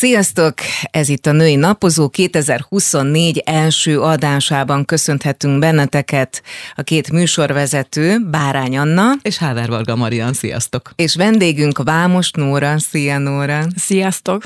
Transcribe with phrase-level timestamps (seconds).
[0.00, 0.54] Sziasztok!
[0.90, 6.42] Ez itt a Női Napozó 2024 első adásában köszönhetünk benneteket
[6.74, 10.92] a két műsorvezető, Bárány Anna és Háver Varga Marian, sziasztok!
[10.96, 13.66] És vendégünk Vámos Nóra, szia Nóra!
[13.76, 14.42] Sziasztok!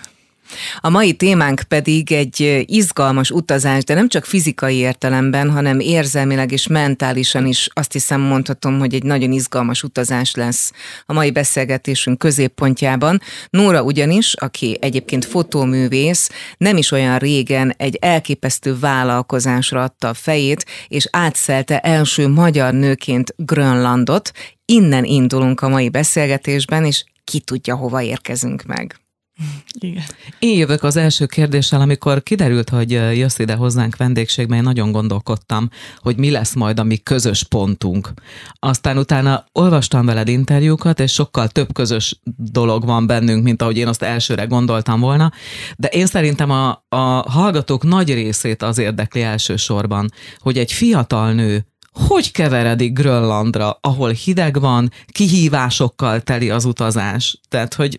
[0.81, 6.67] A mai témánk pedig egy izgalmas utazás, de nem csak fizikai értelemben, hanem érzelmileg és
[6.67, 10.73] mentálisan is azt hiszem mondhatom, hogy egy nagyon izgalmas utazás lesz
[11.07, 13.21] a mai beszélgetésünk középpontjában.
[13.51, 20.67] Nóra ugyanis, aki egyébként fotóművész, nem is olyan régen egy elképesztő vállalkozásra adta a fejét,
[20.89, 24.31] és átszelte első magyar nőként Grönlandot.
[24.65, 29.04] Innen indulunk a mai beszélgetésben, és ki tudja, hova érkezünk meg.
[29.79, 30.03] Igen.
[30.39, 35.69] Én jövök az első kérdéssel, amikor kiderült, hogy jössz ide hozzánk vendégségben, én nagyon gondolkodtam,
[35.99, 38.13] hogy mi lesz majd a mi közös pontunk.
[38.59, 43.89] Aztán utána olvastam veled interjúkat, és sokkal több közös dolog van bennünk, mint ahogy én
[43.89, 45.33] azt elsőre gondoltam volna,
[45.77, 51.67] de én szerintem a, a hallgatók nagy részét az érdekli elsősorban, hogy egy fiatal nő
[52.09, 57.41] hogy keveredik Grönlandra, ahol hideg van, kihívásokkal teli az utazás.
[57.49, 57.99] Tehát, hogy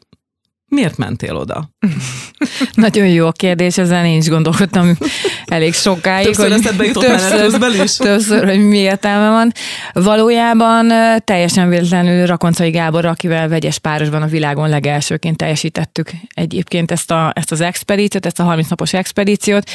[0.67, 1.69] Miért mentél oda?
[2.73, 4.97] Nagyon jó a kérdés, ezen én is gondolkodtam
[5.45, 6.25] elég sokáig.
[6.25, 7.95] Többször hogy eszedbe jutott többször, is?
[7.95, 9.51] Többször, hogy mi értelme van.
[9.93, 10.91] Valójában
[11.23, 17.51] teljesen véletlenül Rakoncai Gábor, akivel vegyes párosban a világon legelsőként teljesítettük egyébként ezt, a, ezt
[17.51, 19.69] az expedíciót, ezt a 30 napos expedíciót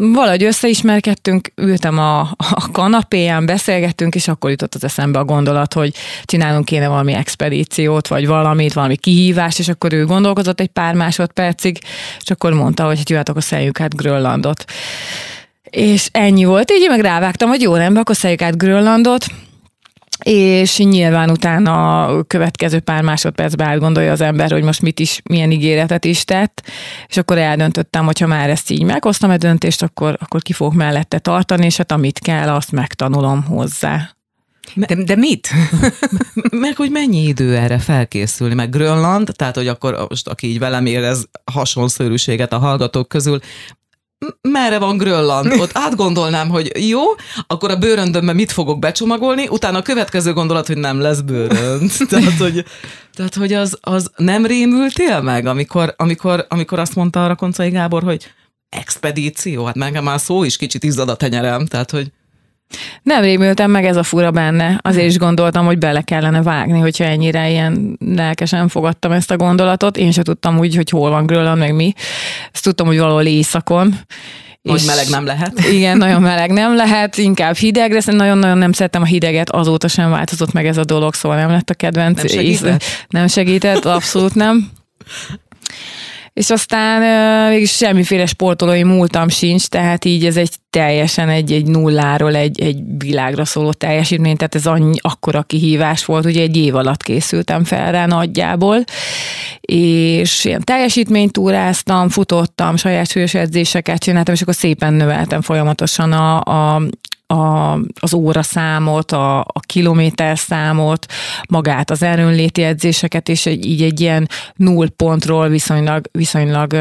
[0.00, 5.94] valahogy összeismerkedtünk, ültem a, a kanapéján, beszélgettünk, és akkor jutott az eszembe a gondolat, hogy
[6.24, 11.78] csinálunk kéne valami expedíciót, vagy valamit, valami kihívást, és akkor ő gondolkozott egy pár másodpercig,
[12.20, 14.64] és akkor mondta, hogy hát jöhetek a szeljük át Grönlandot.
[15.62, 19.26] És ennyi volt, így meg rávágtam, hogy jó, nem, akkor szeljük át Grönlandot,
[20.22, 25.50] és nyilván utána a következő pár másodpercben átgondolja az ember, hogy most mit is, milyen
[25.50, 26.62] ígéretet is tett,
[27.06, 30.74] és akkor eldöntöttem, hogy ha már ezt így meghoztam a döntést, akkor, akkor ki fogok
[30.74, 34.10] mellette tartani, és hát amit kell, azt megtanulom hozzá.
[34.74, 35.48] De, de mit?
[36.64, 40.86] meg hogy mennyi idő erre felkészülni, meg Grönland, tehát hogy akkor most aki így velem
[40.86, 43.40] érez hasonszörűséget a hallgatók közül,
[44.40, 45.52] merre van Grönland?
[45.60, 47.00] Ott átgondolnám, hogy jó,
[47.46, 51.90] akkor a bőröndömben mit fogok becsomagolni, utána a következő gondolat, hogy nem lesz bőrönd.
[52.10, 52.64] Tehát, hogy,
[53.14, 58.02] tehát, hogy az, az nem rémültél meg, amikor, amikor, amikor azt mondta a Rakoncai Gábor,
[58.02, 58.32] hogy
[58.68, 62.12] expedíció, hát meg már szó is kicsit izzad a tenyerem, tehát, hogy
[63.02, 64.78] nem rémültem meg, ez a fura benne.
[64.82, 69.96] Azért is gondoltam, hogy bele kellene vágni, hogyha ennyire ilyen lelkesen fogadtam ezt a gondolatot.
[69.96, 71.92] Én sem tudtam úgy, hogy hol van Grönland, meg mi.
[72.52, 73.94] Ezt tudtam, hogy valahol éjszakon.
[74.62, 75.60] Nagy meleg nem lehet.
[75.72, 80.10] Igen, nagyon meleg nem lehet, inkább hideg, de nagyon-nagyon nem szerettem a hideget, azóta sem
[80.10, 82.16] változott meg ez a dolog, szóval nem lett a kedvenc.
[82.16, 82.84] Nem segített?
[83.08, 84.70] Nem segített, abszolút nem
[86.38, 87.00] és aztán
[87.50, 92.78] mégis semmiféle sportolói múltam sincs, tehát így ez egy teljesen egy, egy nulláról egy, egy
[92.98, 97.92] világra szóló teljesítmény, tehát ez annyi, akkora kihívás volt, ugye egy év alatt készültem fel
[97.92, 98.84] rá nagyjából,
[99.60, 106.82] és ilyen teljesítménytúráztam, futottam, saját súlyos edzéseket csináltam, és akkor szépen növeltem folyamatosan a, a
[107.30, 111.06] a, az óraszámot, a, a kilométerszámot,
[111.48, 116.72] magát az erőnléti edzéseket, és egy, így egy ilyen null pontról viszonylag, viszonylag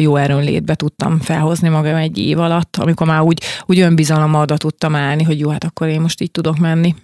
[0.00, 5.22] jó erőnlétbe tudtam felhozni magam egy év alatt, amikor már úgy, úgy önbizalommal tudtam állni,
[5.22, 6.94] hogy jó, hát akkor én most így tudok menni.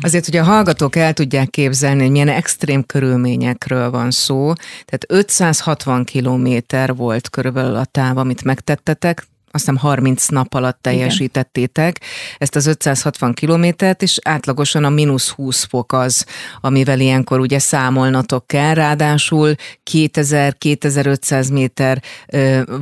[0.00, 4.52] Azért, hogy a hallgatók el tudják képzelni, hogy milyen extrém körülményekről van szó,
[4.84, 11.96] tehát 560 kilométer volt körülbelül a táv, amit megtettetek, azt hiszem 30 nap alatt teljesítettétek
[11.96, 12.08] Igen.
[12.38, 16.26] ezt az 560 kilométert, és átlagosan a mínusz 20 fok az,
[16.60, 19.54] amivel ilyenkor ugye számolnatok kell, ráadásul
[19.90, 22.02] 2000-2500 méter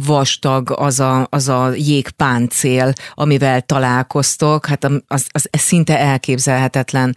[0.06, 7.16] vastag az a, az a jégpáncél, amivel találkoztok, hát az, az, az szinte elképzelhetetlen.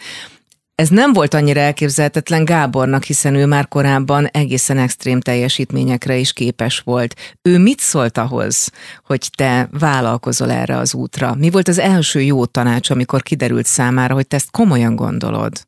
[0.80, 6.80] Ez nem volt annyira elképzelhetetlen Gábornak, hiszen ő már korábban egészen extrém teljesítményekre is képes
[6.80, 7.16] volt.
[7.42, 8.72] Ő mit szólt ahhoz,
[9.06, 11.36] hogy te vállalkozol erre az útra?
[11.36, 15.68] Mi volt az első jó tanács, amikor kiderült számára, hogy te ezt komolyan gondolod?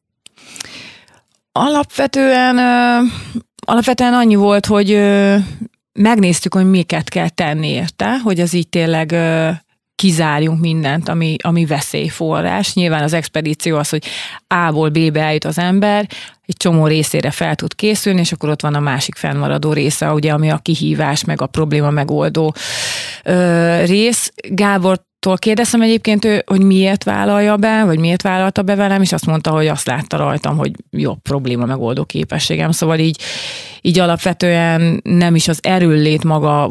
[1.51, 2.57] Alapvetően,
[3.65, 4.99] alapvetően annyi volt, hogy
[5.93, 9.15] megnéztük, hogy miket kell tenni érte, hogy az így tényleg
[10.01, 12.73] kizárjunk mindent, ami, ami veszélyforrás.
[12.73, 14.03] Nyilván az expedíció az, hogy
[14.47, 16.07] A-ból B-be eljut az ember,
[16.45, 20.33] egy csomó részére fel tud készülni, és akkor ott van a másik fennmaradó része, ugye,
[20.33, 22.53] ami a kihívás, meg a probléma megoldó
[23.23, 24.33] ö, rész.
[24.49, 29.11] Gábor Tól kérdeztem egyébként ő, hogy miért vállalja be, vagy miért vállalta be velem, és
[29.11, 32.71] azt mondta, hogy azt látta rajtam, hogy jobb probléma megoldó képességem.
[32.71, 33.21] Szóval így,
[33.81, 36.69] így alapvetően nem is az erőllét maga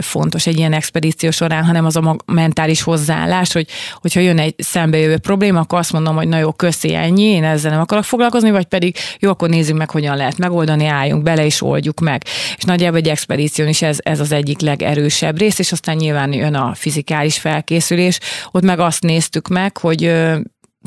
[0.00, 5.18] fontos egy ilyen expedíció során, hanem az a mentális hozzáállás, hogy hogyha jön egy szembejövő
[5.18, 8.66] probléma, akkor azt mondom, hogy na jó, köszi, ennyi, én ezzel nem akarok foglalkozni, vagy
[8.66, 12.22] pedig jó, akkor nézzük meg, hogyan lehet megoldani, álljunk bele és oldjuk meg.
[12.56, 16.54] És nagyjából egy expedíción is ez, ez az egyik legerősebb rész, és aztán nyilván jön
[16.54, 18.18] a fizikális felkészülés.
[18.50, 20.12] Ott meg azt néztük meg, hogy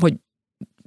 [0.00, 0.14] hogy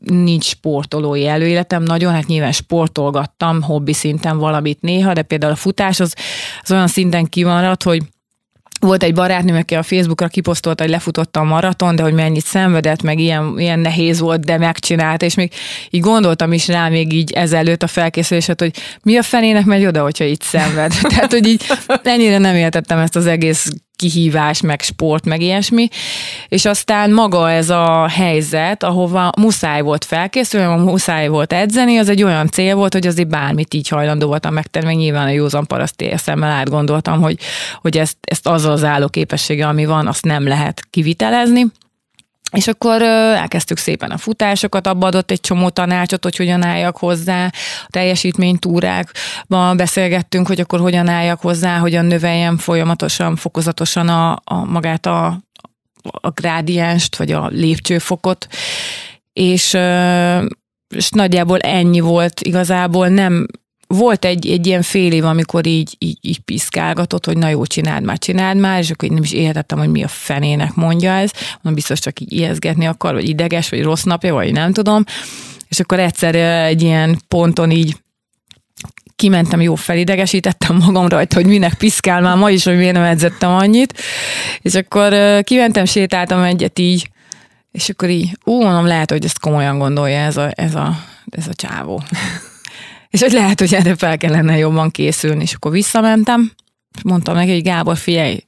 [0.04, 6.00] nincs sportolói előéletem, nagyon, hát nyilván sportolgattam hobbi szinten valamit néha, de például a futás
[6.00, 6.16] az,
[6.62, 8.04] az olyan szinten kimaradt, hogy
[8.80, 13.02] volt egy barátnőm, aki a Facebookra kiposztolta, hogy lefutotta a maraton, de hogy mennyit szenvedett,
[13.02, 15.54] meg ilyen, ilyen nehéz volt, de megcsinálta, és még
[15.90, 18.72] így gondoltam is rá még így ezelőtt a felkészüléset, hogy
[19.04, 20.94] mi a fenének megy oda, hogyha így szenved.
[21.10, 21.64] Tehát, hogy így
[22.04, 25.88] ennyire nem értettem ezt az egész kihívás, meg sport, meg ilyesmi.
[26.48, 32.24] És aztán maga ez a helyzet, ahova muszáj volt felkészülni, muszáj volt edzeni, az egy
[32.24, 36.14] olyan cél volt, hogy azért bármit így hajlandó voltam megtenni, meg nyilván a józan paraszti
[36.18, 37.40] szemmel átgondoltam, hogy,
[37.82, 41.66] hogy ezt, ezt azzal az álló képessége, ami van, azt nem lehet kivitelezni.
[42.52, 47.46] És akkor elkezdtük szépen a futásokat, abba adott egy csomó tanácsot, hogy hogyan álljak hozzá,
[47.86, 55.06] a teljesítménytúrákban beszélgettünk, hogy akkor hogyan álljak hozzá, hogyan növeljem folyamatosan, fokozatosan a, a magát
[55.06, 55.40] a,
[56.02, 58.48] a grádienst, vagy a lépcsőfokot,
[59.34, 59.78] és,
[60.96, 63.46] és nagyjából ennyi volt igazából, nem
[63.88, 68.04] volt egy, egy ilyen fél év, amikor így, így, így piszkálgatott, hogy na jó, csináld
[68.04, 71.32] már, csináld már, és akkor én nem is értettem, hogy mi a fenének mondja ez,
[71.54, 75.04] mondom, biztos csak így ijeszgetni akar, vagy ideges, vagy rossz napja, vagy nem tudom.
[75.70, 76.36] És akkor egyszer
[76.66, 77.96] egy ilyen ponton így
[79.16, 83.52] kimentem, jó felidegesítettem magam rajta, hogy minek piszkál már ma is, hogy miért nem edzettem
[83.52, 84.02] annyit.
[84.62, 87.10] És akkor kimentem, sétáltam egyet így,
[87.72, 90.98] és akkor így, ú, mondom, lehet, hogy ezt komolyan gondolja ez a, ez a,
[91.30, 92.04] ez a csávó.
[93.16, 95.42] És hogy lehet, hogy erre fel kellene jobban készülni.
[95.42, 96.52] És akkor visszamentem,
[96.96, 98.44] és mondtam neki, hogy Gábor, figyelj,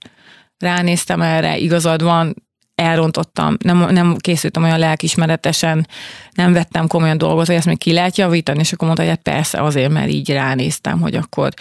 [0.57, 2.35] ránéztem erre, igazad van,
[2.75, 5.87] elrontottam, nem, nem készültem olyan lelkismeretesen,
[6.31, 9.21] nem vettem komolyan dolgot, hogy ezt még ki lehet javítani, és akkor mondta, hogy hát
[9.21, 11.53] persze azért, mert így ránéztem, hogy akkor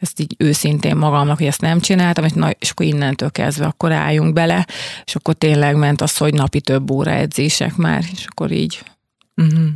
[0.00, 3.92] ezt így őszintén magamnak, hogy ezt nem csináltam, és, na, és akkor innentől kezdve akkor
[3.92, 4.66] álljunk bele,
[5.04, 8.82] és akkor tényleg ment az, hogy napi több óra edzések már, és akkor így.
[9.36, 9.68] Uh-huh.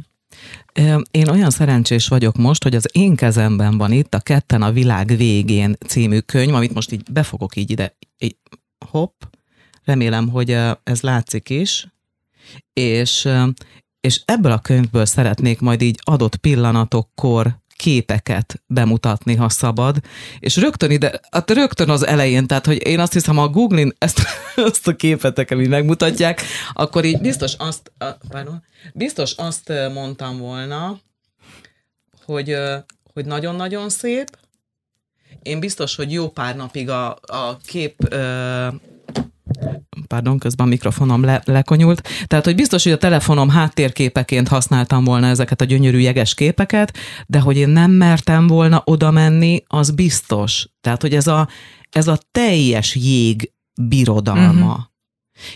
[1.10, 5.16] Én olyan szerencsés vagyok most, hogy az én kezemben van itt a Ketten a világ
[5.16, 8.36] végén című könyv, amit most így befogok így ide, így,
[8.86, 9.22] hopp,
[9.84, 10.50] remélem, hogy
[10.82, 11.86] ez látszik is,
[12.72, 13.28] és,
[14.00, 19.96] és ebből a könyvből szeretnék majd így adott pillanatokkor képeket bemutatni, ha szabad,
[20.38, 24.20] és rögtön ide, hát rögtön az elején, tehát hogy én azt hiszem, a Google-in ezt,
[24.70, 26.42] azt a képet nekem megmutatják,
[26.72, 27.92] akkor így biztos azt,
[28.28, 28.62] pardon,
[28.94, 31.00] biztos azt mondtam volna,
[32.24, 32.56] hogy,
[33.12, 34.38] hogy nagyon-nagyon szép,
[35.42, 38.14] én biztos, hogy jó pár napig a, a kép
[40.06, 42.08] pardon, közben a mikrofonom le, lekonyult.
[42.26, 46.96] Tehát, hogy biztos, hogy a telefonom háttérképeként használtam volna ezeket a gyönyörű jeges képeket,
[47.26, 50.68] de hogy én nem mertem volna oda menni, az biztos.
[50.80, 51.48] Tehát, hogy ez a,
[51.90, 53.52] ez a teljes jég
[53.88, 54.70] birodalma.
[54.70, 54.88] Uh-huh.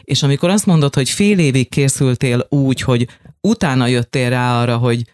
[0.02, 3.08] És amikor azt mondod, hogy fél évig készültél úgy, hogy
[3.40, 5.04] utána jöttél rá arra, hogy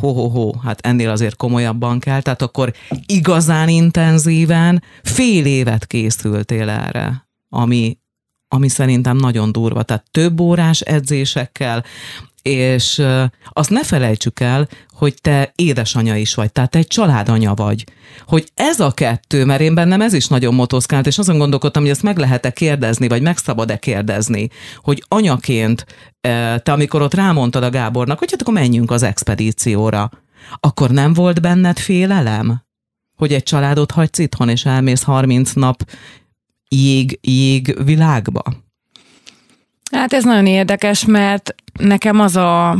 [0.00, 2.72] ho-ho-ho, hát ennél azért komolyabban kell, tehát akkor
[3.06, 7.98] igazán intenzíven fél évet készültél erre, ami,
[8.54, 9.82] ami szerintem nagyon durva.
[9.82, 11.84] Tehát több órás edzésekkel,
[12.42, 13.02] és
[13.52, 17.84] azt ne felejtsük el, hogy te édesanya is vagy, tehát te egy családanya vagy.
[18.26, 21.90] Hogy ez a kettő, mert én bennem ez is nagyon motoszkált, és azon gondolkodtam, hogy
[21.90, 25.86] ezt meg lehet-e kérdezni, vagy meg szabad-e kérdezni, hogy anyaként
[26.62, 30.10] te, amikor ott rámondtad a Gábornak, hogy hát akkor menjünk az expedícióra,
[30.60, 32.62] akkor nem volt benned félelem?
[33.16, 35.82] Hogy egy családot hagysz itthon, és elmész 30 nap
[36.68, 38.42] jég, jég világba?
[39.90, 42.76] Hát ez nagyon érdekes, mert nekem az a,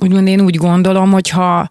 [0.00, 1.68] úgymond én úgy gondolom, hogyha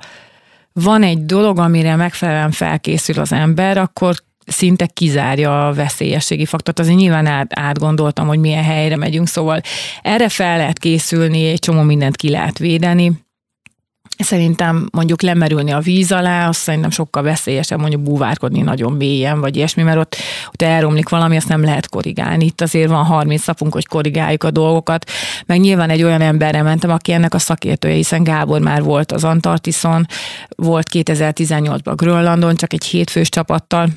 [0.74, 6.80] van egy dolog, amire megfelelően felkészül az ember, akkor szinte kizárja a veszélyességi faktort.
[6.80, 9.62] Azért nyilván át, átgondoltam, hogy milyen helyre megyünk, szóval
[10.02, 13.25] erre fel lehet készülni, egy csomó mindent ki lehet védeni.
[14.18, 19.56] Szerintem mondjuk lemerülni a víz alá, az szerintem sokkal veszélyesebb, mondjuk búvárkodni nagyon mélyen, vagy
[19.56, 20.16] ilyesmi, mert ott,
[20.48, 22.46] ott elromlik valami, azt nem lehet korrigálni.
[22.46, 25.12] Itt azért van 30 napunk, hogy korrigáljuk a dolgokat.
[25.46, 29.24] Meg nyilván egy olyan emberre mentem, aki ennek a szakértője, hiszen Gábor már volt az
[29.24, 30.06] Antarktiszon,
[30.56, 33.90] volt 2018-ban Grönlandon, csak egy hétfős csapattal,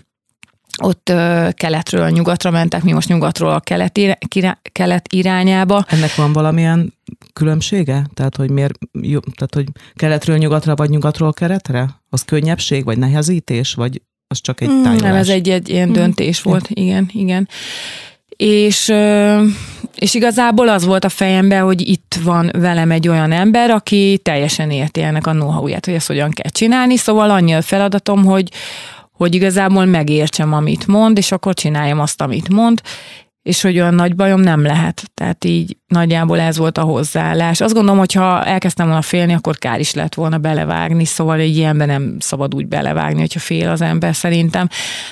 [0.83, 5.85] ott ö, keletről nyugatra mentek, mi most nyugatról a kelet, irá, kelet irányába.
[5.89, 6.95] Ennek van valamilyen
[7.33, 8.07] különbsége?
[8.15, 11.89] Tehát, hogy miért, jó, tehát, hogy keletről nyugatra, vagy nyugatról keletre?
[12.11, 15.01] Az könnyebbség, vagy nehezítés, vagy az csak egy tájolás?
[15.01, 17.49] Nem, ez egy, egy ilyen döntés volt, igen, igen.
[18.37, 18.93] És,
[19.95, 24.71] és igazából az volt a fejemben, hogy itt van velem egy olyan ember, aki teljesen
[24.71, 28.49] érti ennek a know hogy ezt hogyan kell csinálni, szóval annyi a feladatom, hogy,
[29.19, 32.81] hogy igazából megértsem, amit mond, és akkor csináljam azt, amit mond,
[33.43, 35.03] és hogy olyan nagy bajom nem lehet.
[35.15, 37.61] Tehát így nagyjából ez volt a hozzáállás.
[37.61, 41.57] Azt gondolom, hogy ha elkezdtem volna félni, akkor kár is lett volna belevágni, szóval egy
[41.57, 44.69] ilyenben nem szabad úgy belevágni, hogyha fél az ember szerintem.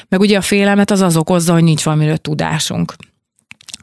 [0.08, 2.94] Meg ugye a félelmet az az okozza, hogy nincs valamiről tudásunk.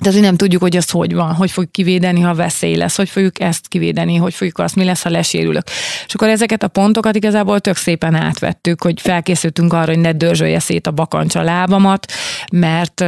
[0.01, 3.09] De azért nem tudjuk, hogy az hogy van, hogy fogjuk kivédeni, ha veszély lesz, hogy
[3.09, 5.63] fogjuk ezt kivédeni, hogy fogjuk azt, mi lesz, ha lesérülök.
[6.05, 10.59] És akkor ezeket a pontokat igazából tök szépen átvettük, hogy felkészültünk arra, hogy ne dörzsölje
[10.59, 12.11] szét a bakancs lábamat,
[12.51, 13.05] mert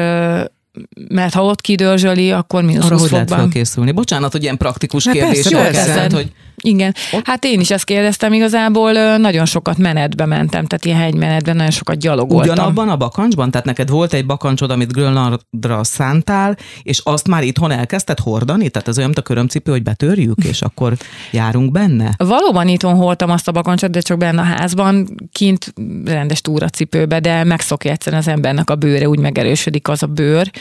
[1.10, 3.91] mert ha ott kidörzsöli, akkor mínusz Arra hogy lehet felkészülni?
[3.91, 5.48] Bocsánat, hogy ilyen praktikus kérdés.
[5.48, 6.15] Persze, persze.
[6.15, 11.55] hogy igen, hát én is ezt kérdeztem, igazából nagyon sokat menetbe mentem, tehát ilyen hegymenetben
[11.55, 12.51] nagyon sokat gyalogoltam.
[12.53, 13.51] Ugyanabban a bakancsban?
[13.51, 18.70] Tehát neked volt egy bakancsod, amit Grönlandra szántál, és azt már itthon elkezdted hordani?
[18.70, 20.94] Tehát ez olyan, mint a körömcipő, hogy betörjük, és akkor
[21.32, 22.13] járunk benne?
[22.17, 25.74] Valóban itthon hordtam azt a bakancsot, de csak benne a házban, kint
[26.05, 30.51] rendes túracipőbe, de megszokja egyszerűen az embernek a bőre, úgy megerősödik az a bőr,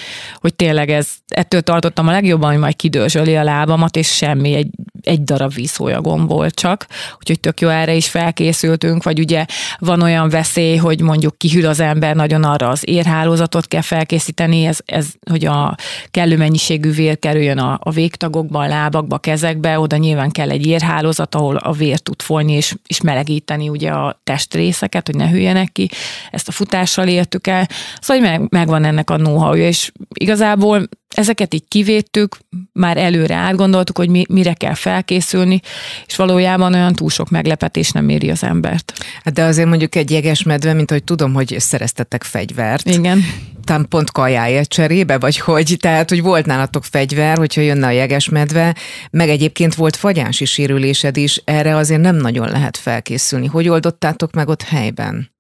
[0.41, 4.69] hogy tényleg ez, ettől tartottam a legjobban, hogy majd kidőzsöli a lábamat, és semmi, egy,
[5.03, 6.87] egy darab víz szólyagom volt csak,
[7.19, 9.45] úgyhogy tök jó erre is felkészültünk, vagy ugye
[9.79, 14.79] van olyan veszély, hogy mondjuk kihűl az ember, nagyon arra az érhálózatot kell felkészíteni, ez,
[14.85, 15.77] ez hogy a
[16.11, 20.67] kellő mennyiségű vér kerüljön a, a végtagokba, a lábakba, a kezekbe, oda nyilván kell egy
[20.67, 25.73] érhálózat, ahol a vér tud folyni és, és melegíteni ugye a testrészeket, hogy ne hűljenek
[25.73, 25.89] ki.
[26.31, 27.67] Ezt a futással értük el.
[28.01, 32.39] Szóval meg, megvan ennek a know és igazából ezeket így kivédtük,
[32.73, 35.61] már előre átgondoltuk, hogy mi, mire kell felkészülni,
[36.07, 38.93] és valójában olyan túl sok meglepetés nem éri az embert.
[39.25, 42.89] Hát de azért mondjuk egy jeges medve, mint hogy tudom, hogy szereztetek fegyvert.
[42.89, 43.25] Igen.
[43.65, 45.77] Talán pont kajáért cserébe, vagy hogy?
[45.79, 48.75] Tehát, hogy volt nálatok fegyver, hogyha jönne a jeges medve,
[49.11, 53.47] meg egyébként volt fagyási sérülésed is, erre azért nem nagyon lehet felkészülni.
[53.47, 55.33] Hogy oldottátok meg ott helyben?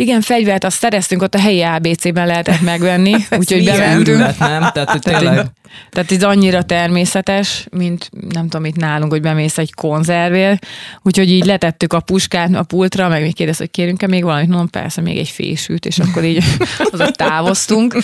[0.00, 4.18] Igen, fegyvert azt szereztünk, ott a helyi ABC-ben lehetett megvenni, úgyhogy bementünk.
[4.38, 4.70] nem?
[4.72, 5.46] Tehát, hogy tényleg...
[5.90, 10.58] Tehát ez annyira természetes, mint nem tudom, itt nálunk, hogy bemész egy konzervér,
[11.02, 14.68] úgyhogy így letettük a puskát a pultra, meg még kérdez, hogy kérünk-e még valamit, mondom,
[14.68, 16.44] persze, még egy fésűt, és akkor így
[16.92, 17.96] az távoztunk.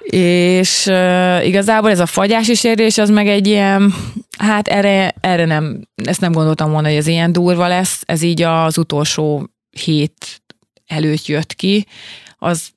[0.00, 3.94] És uh, igazából ez a fagyási sérülés, az meg egy ilyen,
[4.38, 8.42] hát erre, erre nem, ezt nem gondoltam volna, hogy ez ilyen durva lesz, ez így
[8.42, 10.39] az utolsó hét
[10.90, 11.86] előtt jött ki,
[12.38, 12.70] az,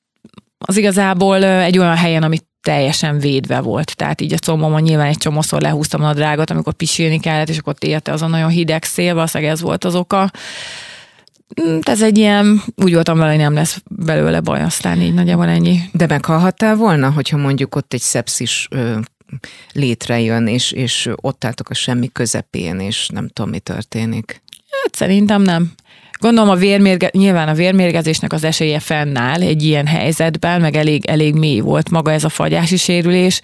[0.58, 3.96] az igazából egy olyan helyen, amit teljesen védve volt.
[3.96, 7.74] Tehát így a combomon nyilván egy csomószor lehúztam a drágot, amikor pisilni kellett, és akkor
[7.78, 10.30] érte az a nagyon hideg szél, valószínűleg ez volt az oka.
[11.62, 15.48] Mm, ez egy ilyen, úgy voltam vele, hogy nem lesz belőle baj, aztán így nagyjából
[15.48, 15.80] ennyi.
[15.92, 18.98] De meghalhattál volna, hogyha mondjuk ott egy szepszis ö,
[19.72, 24.42] létrejön, és, és ott álltok a semmi közepén, és nem tudom, mi történik?
[24.82, 25.72] Hát szerintem nem.
[26.24, 31.34] Gondolom a vérmérge, nyilván a vérmérgezésnek az esélye fennáll egy ilyen helyzetben, meg elég, elég
[31.34, 33.40] mély volt maga ez a fagyási sérülés.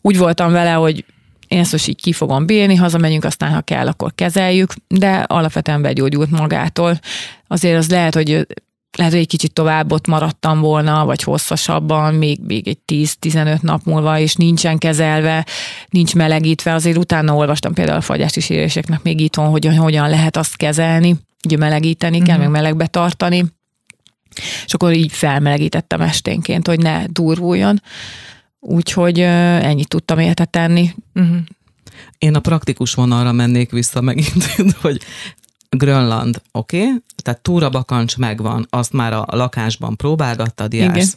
[0.00, 1.04] Úgy voltam vele, hogy
[1.48, 5.82] én ezt most így ki fogom bírni, hazamegyünk, aztán ha kell, akkor kezeljük, de alapvetően
[5.82, 6.98] begyógyult magától.
[7.46, 8.46] Azért az lehet, hogy
[8.96, 13.84] lehet, hogy egy kicsit tovább ott maradtam volna, vagy hosszasabban, még, még egy 10-15 nap
[13.84, 15.46] múlva, és nincsen kezelve,
[15.88, 16.74] nincs melegítve.
[16.74, 21.56] Azért utána olvastam például a fagyási séréseknek még itthon, hogy hogyan lehet azt kezelni ugye
[21.56, 22.52] melegíteni kell, uh-huh.
[22.52, 23.44] meg melegbe tartani,
[24.66, 27.82] és akkor így felmelegítettem esténként, hogy ne durvuljon.
[28.60, 30.94] Úgyhogy ennyit tudtam érte tenni.
[31.14, 31.36] Uh-huh.
[32.18, 34.44] Én a praktikus vonalra mennék vissza megint,
[34.82, 35.00] hogy
[35.68, 36.82] Grönland, oké?
[36.82, 36.92] Okay?
[37.22, 40.96] Tehát túrabakancs megvan, azt már a lakásban próbálgattad, jársz.
[40.96, 41.08] Igen.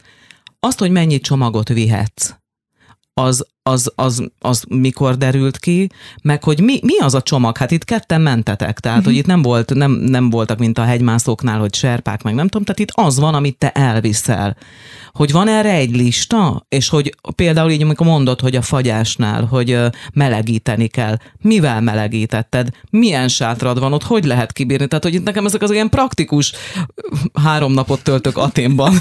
[0.60, 2.34] Azt, hogy mennyi csomagot vihetsz,
[3.14, 5.90] az, az, az, az mikor derült ki,
[6.22, 7.58] meg hogy mi, mi az a csomag?
[7.58, 11.60] Hát itt ketten mentetek, tehát hogy itt nem, volt, nem, nem voltak, mint a hegymászóknál,
[11.60, 14.58] hogy serpák, meg nem tudom, tehát itt az van, amit te elviszel.
[15.14, 19.78] Hogy van erre egy lista, és hogy például így, amikor mondod, hogy a fagyásnál, hogy
[20.14, 25.46] melegíteni kell, mivel melegítetted, milyen sátrad van ott, hogy lehet kibírni, tehát hogy itt nekem
[25.46, 26.54] ezek az ilyen praktikus
[27.44, 28.94] három napot töltök Aténban.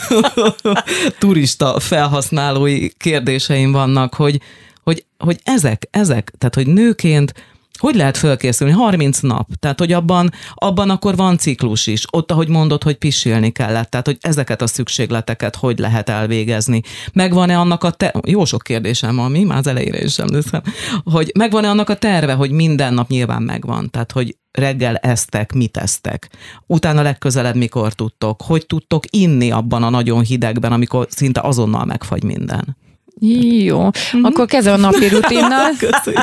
[1.18, 4.40] Turista felhasználói kérdéseim vannak, hogy,
[4.88, 7.32] hogy, hogy ezek, ezek, tehát hogy nőként
[7.78, 8.72] Hogy lehet fölkészülni?
[8.72, 9.48] 30 nap.
[9.58, 12.04] Tehát, hogy abban, abban akkor van ciklus is.
[12.10, 13.90] Ott, ahogy mondod, hogy pisilni kellett.
[13.90, 16.82] Tehát, hogy ezeket a szükségleteket hogy lehet elvégezni.
[17.12, 18.14] Megvan-e annak a te...
[18.26, 19.44] Jó sok kérdésem van, mi?
[19.44, 20.62] Már az elejére is emlékszem.
[21.04, 23.90] Hogy megvan-e annak a terve, hogy minden nap nyilván megvan.
[23.90, 26.30] Tehát, hogy reggel esztek, mit esztek.
[26.66, 28.42] Utána legközelebb mikor tudtok.
[28.42, 32.76] Hogy tudtok inni abban a nagyon hidegben, amikor szinte azonnal megfagy minden.
[33.20, 34.24] Jó, mm-hmm.
[34.24, 35.70] akkor kezdve a napi rutinnal.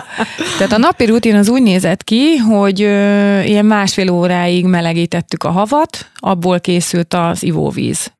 [0.57, 5.51] Tehát a napi rutin az úgy nézett ki, hogy ö, ilyen másfél óráig melegítettük a
[5.51, 8.13] havat, abból készült az ivóvíz.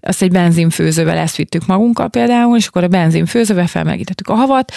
[0.00, 4.72] Azt egy benzinfőzővel ezt vittük magunkkal például, és akkor a benzinfőzővel felmelegítettük a havat,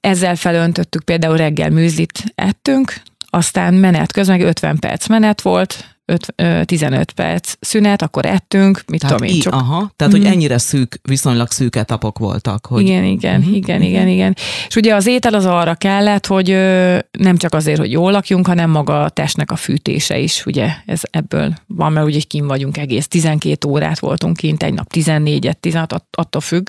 [0.00, 2.94] ezzel felöntöttük például reggel műzlit ettünk,
[3.30, 9.16] aztán menet közben 50 perc menet volt, 5, 15 perc szünet, akkor ettünk, mit tehát
[9.16, 9.40] tudom én.
[9.40, 9.52] Csak...
[9.52, 10.16] Aha, tehát, mm.
[10.16, 12.66] hogy ennyire szűk, viszonylag szűk etapok voltak.
[12.66, 12.82] Hogy...
[12.82, 13.52] Igen, igen, mm-hmm.
[13.52, 14.36] igen, igen, igen.
[14.68, 16.48] És ugye az étel az arra kellett, hogy
[17.10, 21.00] nem csak azért, hogy jól lakjunk, hanem maga a testnek a fűtése is, ugye ez
[21.10, 26.04] ebből van, mert ugye kim vagyunk egész 12 órát voltunk kint, egy nap 14-et, 16,
[26.10, 26.68] attól függ.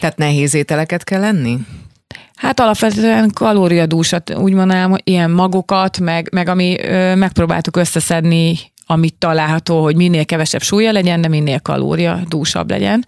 [0.00, 1.58] Tehát nehéz ételeket kell lenni?
[2.40, 9.82] Hát alapvetően kalóriadúsat, úgy mondanám, ilyen magokat, meg, meg ami ö, megpróbáltuk összeszedni, amit található,
[9.82, 13.04] hogy minél kevesebb súlya legyen, de minél kalóriadúsabb legyen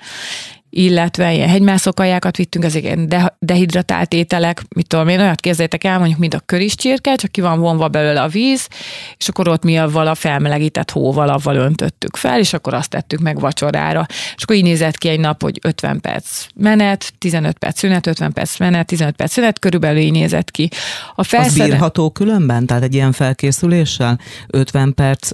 [0.75, 5.99] illetve ilyen hegymászókajákat vittünk, ezek ilyen de, dehidratált ételek, mit tudom én, olyat képzeljétek el,
[5.99, 8.69] mondjuk, mint a köriscsirke, csak ki van vonva belőle a víz,
[9.17, 13.21] és akkor ott mi avval a felmelegített hóval, avval öntöttük fel, és akkor azt tettük
[13.21, 14.07] meg vacsorára.
[14.37, 18.33] És akkor így nézett ki egy nap, hogy 50 perc menet, 15 perc szünet, 50
[18.33, 20.69] perc menet, 15 perc szünet, körülbelül így nézett ki.
[21.15, 21.63] A felszede...
[21.63, 22.67] Az bírható különben?
[22.67, 24.19] Tehát egy ilyen felkészüléssel?
[24.47, 25.31] 50 perc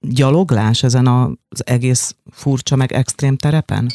[0.00, 3.92] gyaloglás ezen az egész furcsa meg extrém terepen?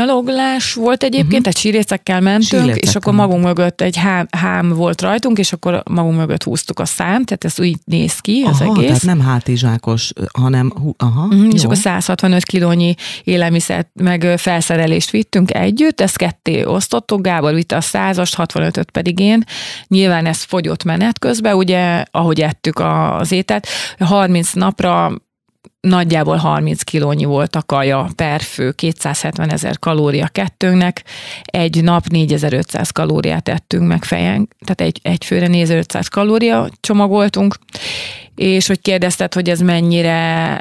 [0.00, 1.40] Sígyaloglás volt egyébként, uh-huh.
[1.40, 6.16] tehát sírécekkel mentünk, és akkor magunk mögött egy hám, hám volt rajtunk, és akkor magunk
[6.16, 8.86] mögött húztuk a szám, tehát ez úgy néz ki az aha, egész.
[8.86, 16.00] tehát nem hátizsákos, hanem aha, uh-huh, És akkor 165 kilónyi élelmiszert, meg felszerelést vittünk együtt,
[16.00, 19.44] ezt ketté osztottuk, Gábor vitte a 100-ast, 65-öt pedig én.
[19.86, 23.66] Nyilván ez fogyott menet közben, ugye, ahogy ettük az ételt.
[23.98, 25.12] 30 napra
[25.80, 31.04] nagyjából 30 kilónyi volt a kaja per fő, 270 ezer kalória kettőnknek,
[31.42, 37.56] egy nap 4500 kalóriát ettünk meg fejen, tehát egy, egy főre 4500 kalória csomagoltunk,
[38.34, 40.58] és hogy kérdezted, hogy ez mennyire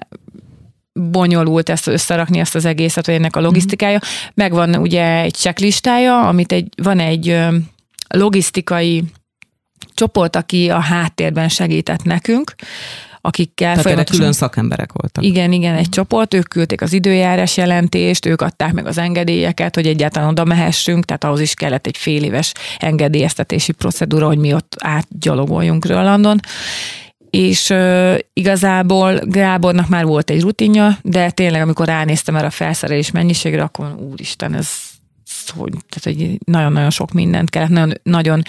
[0.94, 4.00] bonyolult ezt összerakni, ezt az egészet, vagy ennek a logisztikája.
[4.34, 7.38] Megvan ugye egy checklistája, amit egy, van egy
[8.08, 9.04] logisztikai
[9.94, 12.56] csoport, aki a háttérben segített nekünk,
[13.22, 15.24] akikkel Tehát erre külön szakemberek voltak.
[15.24, 19.88] Igen, igen, egy csoport, ők küldték az időjárás jelentést, ők adták meg az engedélyeket, hogy
[19.88, 24.76] egyáltalán oda mehessünk, tehát ahhoz is kellett egy fél éves engedélyeztetési procedúra, hogy mi ott
[24.80, 26.40] átgyalogoljunk Rölandon
[27.30, 33.12] és uh, igazából Gábornak már volt egy rutinja, de tényleg, amikor ránéztem erre a felszerelés
[33.12, 34.70] mennyiségre, akkor úristen, ez
[35.50, 38.42] hogy, tehát, hogy nagyon-nagyon sok mindent kellett, nagyon, nagyon,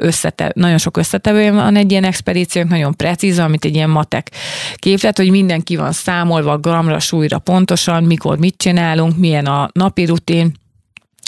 [0.00, 4.30] összete, nagyon sok összetevője van egy ilyen expedíciónk, nagyon precíz, amit egy ilyen matek
[4.74, 10.54] képlet, hogy mindenki van számolva gramra, súlyra pontosan, mikor mit csinálunk, milyen a napi rutin,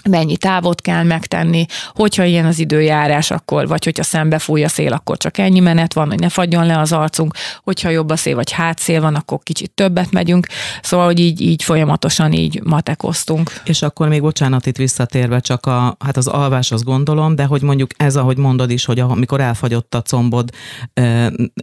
[0.09, 4.93] mennyi távot kell megtenni, hogyha ilyen az időjárás, akkor, vagy hogyha szembe fúj a szél,
[4.93, 8.35] akkor csak ennyi menet van, hogy ne fagyjon le az arcunk, hogyha jobb a szél,
[8.35, 10.47] vagy hátszél van, akkor kicsit többet megyünk,
[10.83, 13.61] szóval, hogy így, így folyamatosan így matekoztunk.
[13.65, 17.63] És akkor még bocsánat itt visszatérve, csak a, hát az alvás az gondolom, de hogy
[17.63, 20.51] mondjuk ez, ahogy mondod is, hogy amikor elfagyott a combod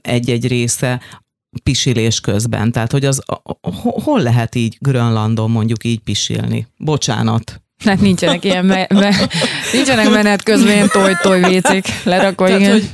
[0.01, 1.01] egy-egy része,
[1.63, 2.71] pisilés közben.
[2.71, 3.23] Tehát, hogy az
[4.03, 6.67] hol lehet így Grönlandon mondjuk így pisilni?
[6.77, 7.61] Bocsánat.
[7.85, 9.29] Hát nincsenek ilyen, me- me-
[9.73, 12.71] nincsenek menet közben toj-toj vécék lerakva, Tehát, igen.
[12.71, 12.89] Hogy,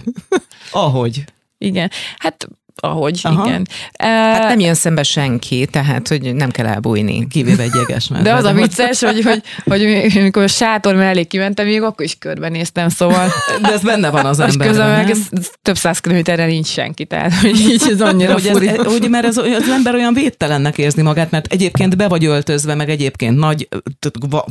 [0.71, 1.23] ahogy.
[1.57, 1.91] Igen.
[2.17, 2.47] Hát
[2.81, 3.47] ahogy, Aha.
[3.47, 3.67] igen.
[3.97, 7.27] Hát nem jön szembe senki, tehát, hogy nem kell elbújni.
[7.27, 11.65] Kivéve egy jeges De az a vicces, hogy, hogy, hogy amikor a sátor mellé kimentem,
[11.65, 13.27] még akkor is körbenéztem, szóval.
[13.61, 15.19] De ez benne van az emberben, közben meg ez,
[15.61, 18.67] több száz kilométerre nincs senki, tehát hogy így ez annyira hogy furi.
[18.67, 22.75] Ez, hogy mert az, az ember olyan védtelennek érzi magát, mert egyébként be vagy öltözve,
[22.75, 23.67] meg egyébként nagy,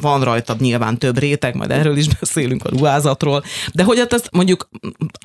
[0.01, 4.29] van rajtad nyilván több réteg, majd erről is beszélünk a ruházatról, de hogy hát ezt
[4.33, 4.69] mondjuk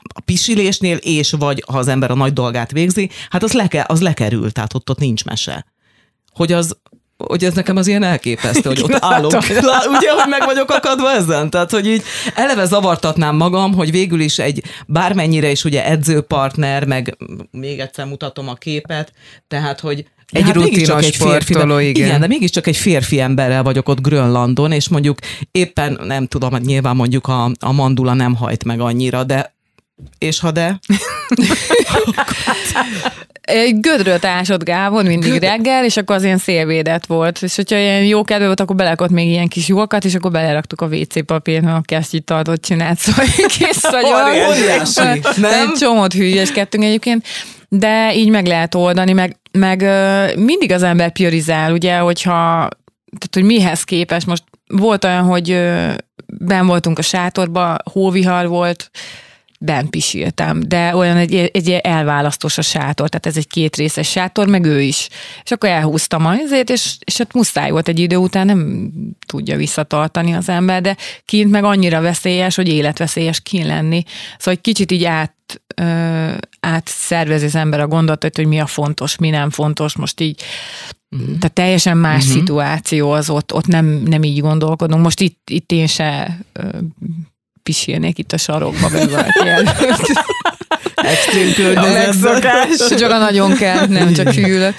[0.04, 3.86] a pisilésnél és vagy ha az ember a nagy dolgát végzi, végzi, hát az, leke,
[3.88, 5.66] az lekerül, tehát ott, ott nincs mese.
[6.34, 6.78] Hogy az,
[7.18, 9.48] hogy ez nekem az ilyen elképesztő, hogy ott állok.
[9.48, 11.50] Lá, ugye, hogy meg vagyok akadva ezen?
[11.50, 12.04] Tehát, hogy így
[12.36, 17.18] eleve zavartatnám magam, hogy végül is egy bármennyire is ugye edzőpartner, meg
[17.52, 19.14] még egyszer mutatom a képet,
[19.48, 21.82] tehát, hogy egy hát rutinos egy férfi, de, igen.
[21.82, 22.20] igen.
[22.20, 25.18] de mégiscsak egy férfi emberrel vagyok ott Grönlandon, és mondjuk
[25.52, 29.59] éppen, nem tudom, nyilván mondjuk a, a mandula nem hajt meg annyira, de
[30.18, 30.80] És ha de?
[33.42, 35.44] Egy gödröt ásott Gábor mindig Göd...
[35.44, 37.42] reggel, és akkor az ilyen szélvédet volt.
[37.42, 40.82] És hogyha ilyen jó kedve volt, akkor belekott még ilyen kis jókat, és akkor beleraktuk
[40.82, 44.12] a WC papírt, mert a kesztyűt tartott csinált, szóval kész vagyok.
[45.38, 45.74] Nem?
[45.80, 47.26] Csomót hülyeskedtünk egyébként,
[47.70, 49.86] de így meg lehet oldani, meg, meg
[50.36, 52.70] mindig az ember priorizál, ugye, hogyha
[53.10, 54.26] tehát, hogy mihez képes.
[54.26, 55.50] Most volt olyan, hogy
[56.26, 58.92] ben voltunk a sátorba, hóvihar volt,
[59.62, 64.48] ben pisiltem, de olyan egy, egy elválasztós a sátor, tehát ez egy két részes sátor,
[64.48, 65.10] meg ő is.
[65.44, 68.90] És akkor elhúztam azért, és, és hát muszáj volt egy idő után, nem
[69.26, 74.04] tudja visszatartani az ember, de kint meg annyira veszélyes, hogy életveszélyes kín lenni.
[74.38, 79.18] Szóval egy kicsit így át ö, átszervezi az ember a gondolatot, hogy mi a fontos,
[79.18, 80.42] mi nem fontos, most így
[81.12, 81.38] Uh-huh.
[81.38, 82.40] Tehát teljesen más uh-huh.
[82.40, 85.04] szituáció az ott, ott nem, nem így gondolkodunk.
[85.04, 86.40] Most itt, itt én se
[87.64, 89.78] pisilnék itt a sarokba be valaki előtt.
[90.96, 92.68] Extrém környezetben.
[92.98, 94.76] Csak a nagyon kell, nem csak hűlök.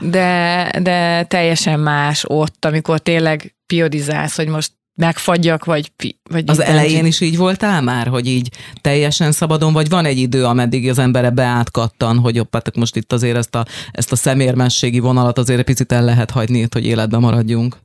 [0.00, 5.92] De, de teljesen más ott, amikor tényleg piodizálsz, hogy most megfagyjak, vagy...
[6.30, 10.44] vagy az elején is így voltál már, hogy így teljesen szabadon, vagy van egy idő,
[10.44, 14.98] ameddig az embere beátkattan, hogy jobb, hát most itt azért ezt a, ezt a szemérmességi
[14.98, 17.76] vonalat azért picit el lehet hagyni, hogy életben maradjunk.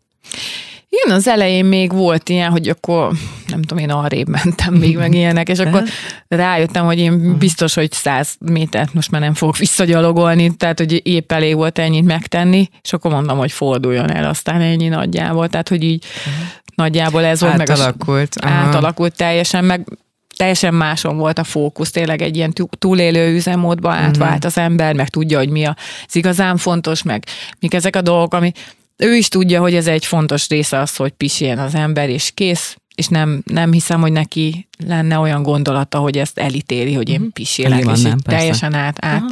[1.03, 3.12] Igen, az elején még volt ilyen, hogy akkor
[3.47, 5.83] nem tudom, én arrébb mentem még meg ilyenek, és akkor
[6.27, 11.31] rájöttem, hogy én biztos, hogy száz métert most már nem fogok visszagyalogolni, tehát hogy épp
[11.31, 15.83] elég volt ennyit megtenni, és akkor mondom, hogy forduljon el, aztán ennyi nagyjából, tehát hogy
[15.83, 16.05] így
[16.75, 17.69] nagyjából ez volt meg.
[17.69, 18.35] Átalakult.
[18.41, 19.88] Átalakult teljesen, meg
[20.39, 25.38] teljesen máson volt a fókusz, tényleg egy ilyen túlélő üzemmódba átvált az ember, meg tudja,
[25.38, 25.75] hogy mi az
[26.12, 27.23] igazán fontos, meg
[27.59, 28.51] mik ezek a dolgok, ami
[28.99, 32.77] ő is tudja, hogy ez egy fontos része az, hogy pisiljen az ember, és kész,
[32.95, 37.29] és nem, nem hiszem, hogy neki lenne olyan gondolata, hogy ezt elítéli, hogy én mhm.
[37.29, 39.23] pisélek, és nem, teljesen át, át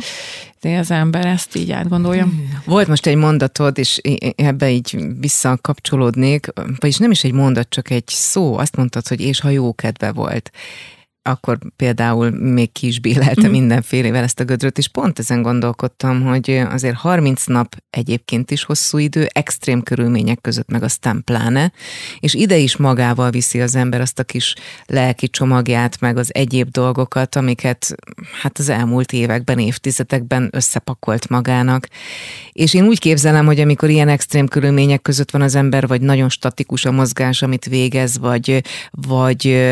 [0.61, 2.27] de az ember ezt így átgondolja.
[2.65, 4.01] Volt most egy mondatod, és
[4.35, 6.47] ebbe így visszakapcsolódnék,
[6.79, 10.11] vagyis nem is egy mondat, csak egy szó, azt mondtad, hogy és ha jó kedve
[10.11, 10.51] volt
[11.27, 13.51] akkor például még ki is bélelte mm.
[13.51, 18.97] mindenfélevel ezt a gödröt, és pont ezen gondolkodtam, hogy azért 30 nap egyébként is hosszú
[18.97, 21.71] idő, extrém körülmények között meg aztán pláne,
[22.19, 26.69] és ide is magával viszi az ember azt a kis lelki csomagját, meg az egyéb
[26.69, 27.95] dolgokat, amiket
[28.41, 31.87] hát az elmúlt években, évtizedekben összepakolt magának.
[32.51, 36.29] És én úgy képzelem, hogy amikor ilyen extrém körülmények között van az ember, vagy nagyon
[36.29, 38.61] statikus a mozgás, amit végez, vagy,
[38.91, 39.67] vagy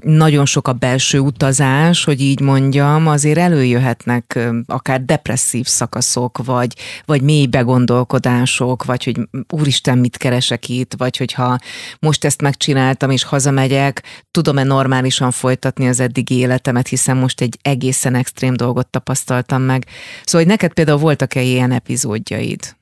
[0.00, 7.22] nagyon sok a belső utazás, hogy így mondjam, azért előjöhetnek akár depresszív szakaszok, vagy, vagy
[7.22, 11.58] mély begondolkodások, vagy hogy úristen, mit keresek itt, vagy hogyha
[12.00, 18.14] most ezt megcsináltam és hazamegyek, tudom-e normálisan folytatni az eddigi életemet, hiszen most egy egészen
[18.14, 19.86] extrém dolgot tapasztaltam meg.
[20.24, 22.77] Szóval, hogy neked például voltak-e ilyen epizódjaid?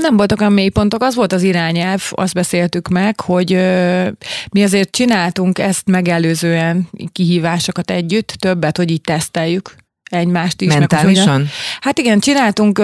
[0.00, 4.08] Nem voltak olyan mélypontok, az volt az irányelv, azt beszéltük meg, hogy ö,
[4.50, 9.74] mi azért csináltunk ezt megelőzően kihívásokat együtt, többet, hogy így teszteljük
[10.10, 10.74] egymást is.
[10.74, 11.40] Mentálisan?
[11.40, 11.48] Meg,
[11.80, 12.78] hát igen, csináltunk,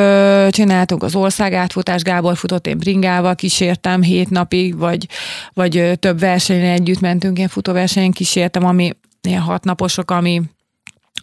[0.50, 5.06] csináltunk az ország átfutás, Gábor futott, én bringával kísértem hét napig, vagy,
[5.52, 10.42] vagy több versenyen együtt mentünk, ilyen futóversenyen kísértem, ami ilyen hat naposok, ami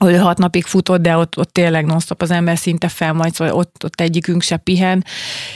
[0.05, 3.83] ő hat napig futott, de ott, ott tényleg non az ember szinte felmagy, szóval ott,
[3.83, 5.05] ott egyikünk se pihen,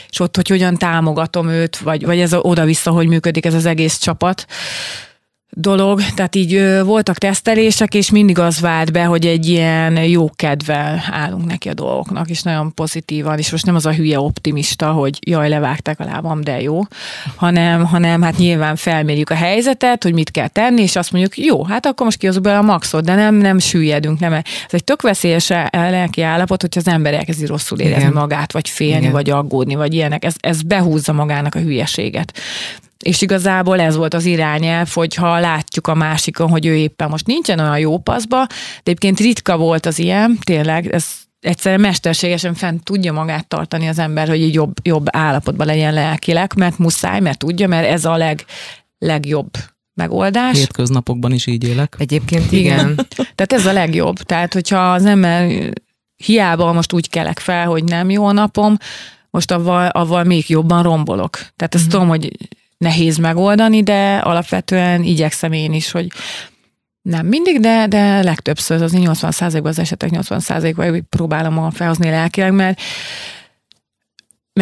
[0.10, 3.98] és ott, hogy hogyan támogatom őt, vagy, vagy ez oda-vissza, hogy működik ez az egész
[3.98, 4.46] csapat
[5.54, 10.30] dolog, tehát így ö, voltak tesztelések, és mindig az vált be, hogy egy ilyen jó
[10.36, 14.92] kedvel állunk neki a dolgoknak, és nagyon pozitívan, és most nem az a hülye optimista,
[14.92, 16.82] hogy jaj, levágták a lábam, de jó,
[17.36, 21.64] hanem, hanem hát nyilván felmérjük a helyzetet, hogy mit kell tenni, és azt mondjuk, jó,
[21.64, 24.34] hát akkor most kihozunk be a maxot, de nem, nem süllyedünk, nem.
[24.34, 28.14] Ez egy tök veszélyes lelki állapot, hogyha az ember elkezdi rosszul érezni Igen.
[28.14, 29.12] magát, vagy félni, Igen.
[29.12, 30.26] vagy aggódni, vagy ilyenek.
[30.26, 32.34] Ez, ez behúzza magának a hülyeséget.
[33.02, 37.60] És igazából ez volt az irányelv, hogyha látjuk a másikon, hogy ő éppen most nincsen
[37.60, 41.06] olyan jó paszba, de egyébként ritka volt az ilyen, tényleg, ez
[41.40, 46.54] egyszerűen mesterségesen fent tudja magát tartani az ember, hogy egy jobb, jobb állapotban legyen lelkileg,
[46.56, 48.46] mert muszáj, mert tudja, mert ez a leg,
[48.98, 49.50] legjobb
[49.94, 50.58] megoldás.
[50.58, 51.96] Hétköznapokban is így élek.
[51.98, 52.80] Egyébként igen.
[52.80, 52.96] igen.
[53.36, 54.18] Tehát ez a legjobb.
[54.18, 55.74] Tehát, hogyha az ember
[56.16, 58.78] hiába most úgy kelek fel, hogy nem jó a napom,
[59.30, 61.32] most avval, avval még jobban rombolok.
[61.32, 61.92] Tehát ezt mm-hmm.
[61.92, 62.38] tudom, hogy
[62.82, 66.08] nehéz megoldani, de alapvetően igyekszem én is, hogy
[67.02, 72.82] nem mindig, de, de legtöbbször, az 80%-ban az esetek 80%-ban próbálom magam felhozni lelkileg, mert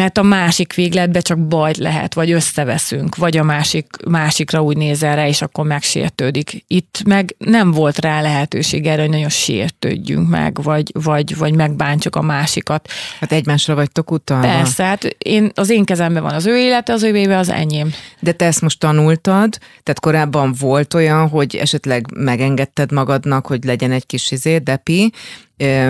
[0.00, 5.16] mert a másik végletbe csak bajt lehet, vagy összeveszünk, vagy a másik, másikra úgy nézel
[5.16, 6.64] rá, és akkor megsértődik.
[6.66, 12.16] Itt meg nem volt rá lehetőség erre, hogy nagyon sértődjünk meg, vagy, vagy, vagy megbántsuk
[12.16, 12.88] a másikat.
[13.20, 14.46] Hát egymásra vagytok utalva.
[14.46, 17.92] Persze, hát én, az én kezemben van az ő élete, az ő az enyém.
[18.20, 23.92] De te ezt most tanultad, tehát korábban volt olyan, hogy esetleg megengedted magadnak, hogy legyen
[23.92, 25.12] egy kis izé, depi,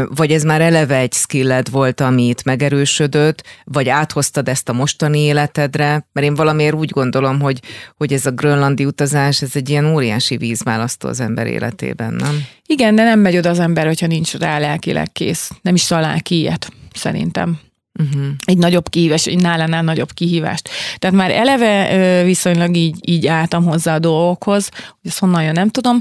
[0.09, 5.19] vagy ez már eleve egy skilled volt, ami itt megerősödött, vagy áthoztad ezt a mostani
[5.19, 7.61] életedre, mert én valamiért úgy gondolom, hogy,
[7.97, 12.45] hogy ez a grönlandi utazás, ez egy ilyen óriási vízválasztó az ember életében, nem?
[12.67, 15.51] Igen, de nem megy oda az ember, hogyha nincs rá lelkileg kész.
[15.63, 17.59] Nem is talál ki ilyet, szerintem.
[17.99, 18.27] Uh-huh.
[18.45, 20.69] Egy nagyobb kihívás, egy nálánál nagyobb kihívást.
[20.99, 25.69] Tehát már eleve viszonylag így, így álltam hozzá a dolgokhoz, hogy ezt honnan jön, nem
[25.69, 26.01] tudom.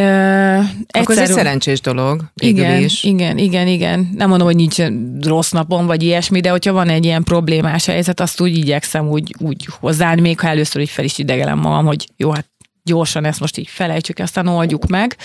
[0.00, 2.24] Ö, Akkor ez egy szerencsés dolog.
[2.34, 3.04] Igen, is.
[3.04, 4.10] igen, igen, igen.
[4.14, 4.76] Nem mondom, hogy nincs
[5.20, 9.34] rossz napom, vagy ilyesmi, de hogyha van egy ilyen problémás helyzet, azt úgy igyekszem úgy,
[9.38, 12.48] úgy hozzáállni, még ha először így fel is idegelem magam, hogy jó, hát
[12.82, 15.16] gyorsan ezt most így felejtsük, aztán oldjuk meg.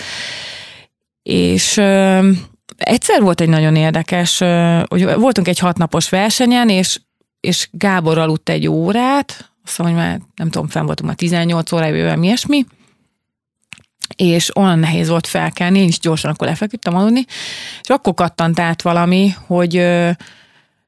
[1.23, 2.29] És ö,
[2.77, 6.99] egyszer volt egy nagyon érdekes, ö, hogy voltunk egy hatnapos versenyen, és,
[7.39, 11.71] és Gábor aludt egy órát, azt mondom, hogy már nem tudom, fenn voltunk már 18
[11.71, 12.65] órája, vagy ilyesmi,
[14.15, 17.25] és olyan nehéz volt felkelni, én is gyorsan akkor lefeküdtem aludni,
[17.81, 19.73] és akkor kattant át valami, hogy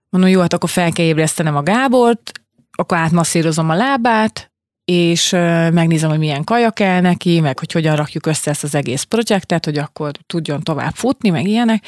[0.09, 2.31] mondom, jó, hát akkor fel kell ébresztenem a Gábort,
[2.71, 4.51] akkor átmasszírozom a lábát,
[4.85, 5.29] és
[5.71, 9.65] megnézem, hogy milyen kaja kell neki, meg hogy hogyan rakjuk össze ezt az egész projektet,
[9.65, 11.83] hogy akkor tudjon tovább futni, meg ilyenek.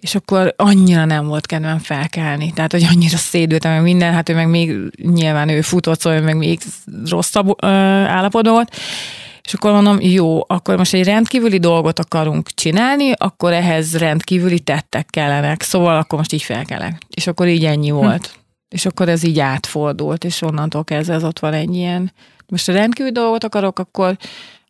[0.00, 2.52] És akkor annyira nem volt kedvem felkelni.
[2.52, 6.22] Tehát, hogy annyira szédültem, meg minden, hát ő meg még nyilván ő futott, szóval ő
[6.22, 6.60] meg még
[7.10, 8.76] rosszabb állapotban volt.
[9.48, 15.06] És akkor mondom, jó, akkor most egy rendkívüli dolgot akarunk csinálni, akkor ehhez rendkívüli tettek
[15.06, 16.98] kellenek, szóval akkor most így felkelek.
[17.14, 17.94] És akkor így ennyi hm.
[17.94, 18.26] volt.
[18.26, 18.38] Hm.
[18.68, 22.12] És akkor ez így átfordult, és onnantól kezdve ez ott van egy ilyen,
[22.46, 24.16] most a rendkívüli dolgot akarok, akkor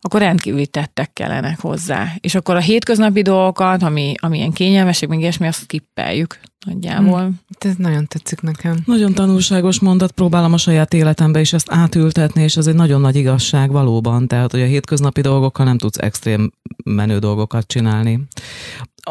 [0.00, 2.12] akkor rendkívüli tettek kellenek hozzá.
[2.20, 7.20] És akkor a hétköznapi dolgokat, ami, ami ilyen kényelmesek, még ilyesmi, azt skippeljük nagyjából.
[7.20, 7.40] Hmm.
[7.58, 8.76] Ez nagyon tetszik nekem.
[8.84, 13.16] Nagyon tanulságos mondat, próbálom a saját életembe is ezt átültetni, és ez egy nagyon nagy
[13.16, 16.50] igazság valóban, tehát hogy a hétköznapi dolgokkal nem tudsz extrém
[16.84, 18.20] menő dolgokat csinálni.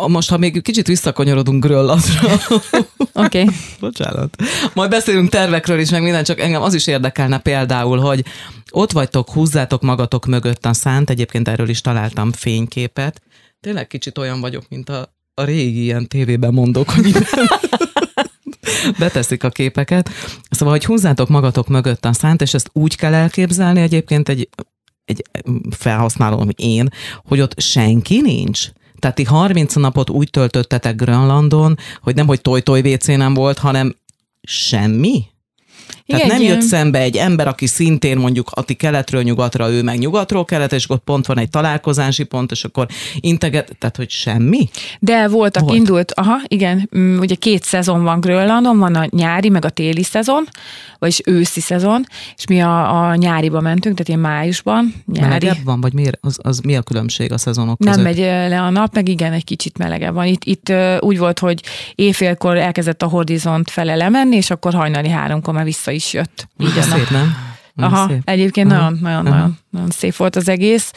[0.07, 2.21] Most, ha még kicsit visszakanyarodunk Grönlandra.
[3.13, 3.41] Oké.
[3.41, 3.45] Okay.
[3.79, 4.35] Bocsánat.
[4.73, 8.25] Majd beszélünk tervekről is, meg minden, csak engem az is érdekelne például, hogy
[8.71, 13.21] ott vagytok, húzzátok magatok mögött a szánt, egyébként erről is találtam fényképet.
[13.59, 17.11] Tényleg kicsit olyan vagyok, mint a, a régi ilyen tévében mondok, hogy
[18.99, 20.09] beteszik a képeket.
[20.49, 24.49] Szóval, hogy húzzátok magatok mögött a szánt, és ezt úgy kell elképzelni egyébként egy,
[25.05, 25.23] egy
[25.69, 26.89] felhasználó, ami én,
[27.25, 28.67] hogy ott senki nincs.
[28.99, 33.95] Tehát ti 30 napot úgy töltöttetek Grönlandon, hogy nem, hogy toj-toj WC nem volt, hanem
[34.41, 35.25] semmi?
[36.05, 39.97] Tehát igen, nem jött szembe egy ember, aki szintén mondjuk, aki keletről nyugatra, ő meg
[39.97, 42.87] nyugatról kelet, és ott pont van egy találkozási pont, és akkor
[43.19, 44.69] integet, tehát hogy semmi?
[44.99, 45.75] De voltak, Volt.
[45.75, 50.03] indult, aha, igen, mm, ugye két szezon van Grönlandon, van a nyári, meg a téli
[50.03, 50.47] szezon,
[50.99, 52.05] vagyis őszi szezon,
[52.37, 54.93] és mi a, a nyáriba mentünk, tehát ilyen májusban.
[55.05, 55.27] Nyári.
[55.27, 57.95] Melegebb van, vagy miért, az, az mi a különbség a szezonok között?
[57.95, 60.25] Nem megy le a nap, meg igen, egy kicsit melegebb van.
[60.25, 61.61] Itt, itt úgy volt, hogy
[61.95, 66.47] éjfélkor elkezdett a horizont fele lemenni, és akkor hajnali háromkor már vissza is jött.
[66.59, 67.55] Így szép, nem?
[67.79, 68.21] Aha, szép.
[68.23, 68.81] egyébként Aha.
[68.81, 70.91] nagyon, nagyon, nagyon, nagyon szép volt az egész.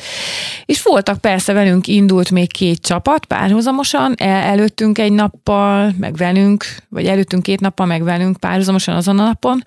[0.65, 6.65] És voltak persze velünk indult még két csapat párhuzamosan, el, előttünk egy nappal, meg velünk,
[6.89, 9.63] vagy előttünk két nappal, meg velünk párhuzamosan azon a napon,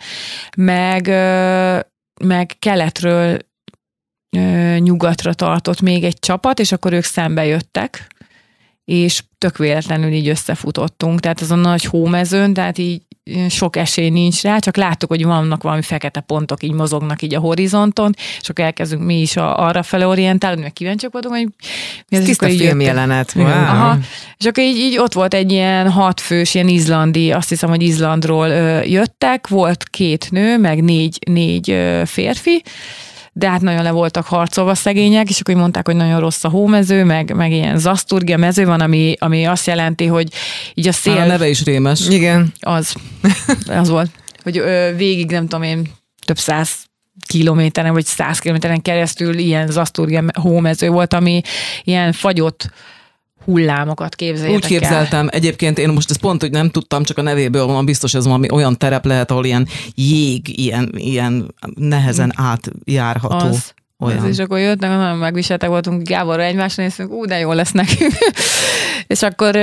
[0.58, 1.08] meg,
[2.22, 3.38] meg keletről
[4.78, 8.08] nyugatra tartott még egy csapat, és akkor ők szembe jöttek,
[8.86, 13.02] és tök véletlenül így összefutottunk, tehát azon nagy hómezőn, tehát így
[13.50, 17.40] sok esély nincs rá, csak láttuk, hogy vannak valami fekete pontok, így mozognak így a
[17.40, 21.48] horizonton, és akkor elkezdünk mi is a, arra fele orientálni, meg kíváncsiak voltunk, hogy
[22.10, 23.34] mi az, Tiszta film jelenet.
[23.36, 23.46] Wow.
[23.46, 23.98] Aha.
[24.38, 28.48] És akkor így, így ott volt egy ilyen hatfős, ilyen izlandi, azt hiszem, hogy Izlandról
[28.48, 32.64] ö, jöttek, volt két nő, meg négy, négy ö, férfi,
[33.34, 37.04] de hát nagyon le voltak harcolva szegények, és akkor mondták, hogy nagyon rossz a hómező,
[37.04, 40.28] meg, meg ilyen zaszturgia mező van, ami, ami azt jelenti, hogy
[40.74, 41.18] így a szél...
[41.18, 42.08] A neve is rémes.
[42.08, 42.54] Igen.
[42.60, 42.94] Az.
[43.82, 44.10] Az volt.
[44.44, 45.90] Hogy ö, végig, nem tudom én,
[46.26, 46.86] több száz
[47.28, 51.42] kilométeren, vagy száz kilométeren keresztül ilyen zaszturgia hómező volt, ami
[51.84, 52.70] ilyen fagyott
[53.46, 55.24] hullámokat képzeljétek Úgy képzeltem.
[55.24, 55.30] El.
[55.30, 58.52] Egyébként én most ezt pont, hogy nem tudtam, csak a nevéből van, biztos ez valami
[58.52, 63.48] olyan terep lehet, ahol ilyen jég, ilyen, ilyen nehezen átjárható.
[63.48, 63.74] Az.
[64.04, 64.28] Olyan.
[64.28, 68.12] És akkor jöttek, nagyon megviseltek voltunk, Gáborra egymásra néztünk, ú, de jó lesz nekünk.
[69.08, 69.56] és, akkor,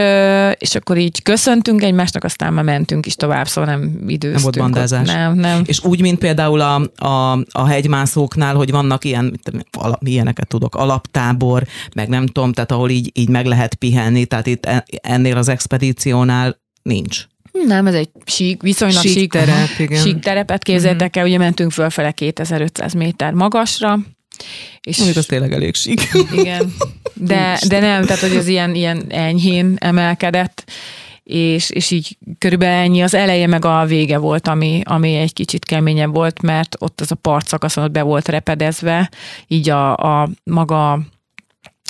[0.59, 4.33] és akkor így köszöntünk egymásnak, aztán már mentünk is tovább, szóval nem időztünk.
[4.33, 5.09] Nem volt bandázás.
[5.09, 5.15] Ott.
[5.15, 5.63] Nem, nem.
[5.67, 9.41] És úgy, mint például a, a, a hegymászóknál, hogy vannak ilyen,
[9.79, 14.47] alap, ilyeneket tudok, alaptábor, meg nem tudom, tehát ahol így, így meg lehet pihenni, tehát
[14.47, 14.69] itt
[15.01, 17.27] ennél az expedíciónál nincs.
[17.53, 20.03] Nem, ez egy sík, viszonylag sík, sík terep, igen.
[20.03, 23.99] sík terepet képzeljétek el, ugye mentünk fölfele 2500 méter magasra,
[24.81, 26.09] és Mondjuk az tényleg elég sík.
[26.33, 26.75] Igen,
[27.15, 30.71] de, de nem, tehát hogy az ilyen, ilyen enyhén emelkedett,
[31.23, 33.03] és, és így körülbelül ennyi.
[33.03, 37.11] Az eleje meg a vége volt, ami, ami egy kicsit keményebb volt, mert ott az
[37.11, 39.11] a partszakaszon ott be volt repedezve,
[39.47, 40.93] így a, a maga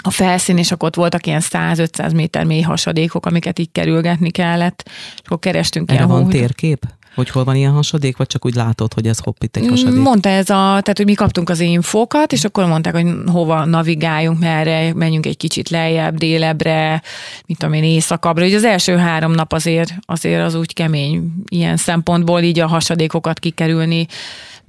[0.02, 4.82] a felszín, és akkor ott voltak ilyen 100-500 méter mély hasadékok, amiket így kerülgetni kellett,
[4.86, 6.86] és akkor kerestünk Erre ilyen van térkép?
[7.14, 10.00] Hogy hol van ilyen hasadék, vagy csak úgy látod, hogy ez hopp itt egy hasadék?
[10.00, 14.38] Mondta ez a, tehát hogy mi kaptunk az infókat, és akkor mondták, hogy hova navigáljunk,
[14.38, 17.02] merre, menjünk egy kicsit lejjebb, délebbre,
[17.46, 18.44] mit tudom én, éjszakabbra.
[18.44, 23.38] Ugye az első három nap azért, azért az úgy kemény ilyen szempontból, így a hasadékokat
[23.38, 24.06] kikerülni,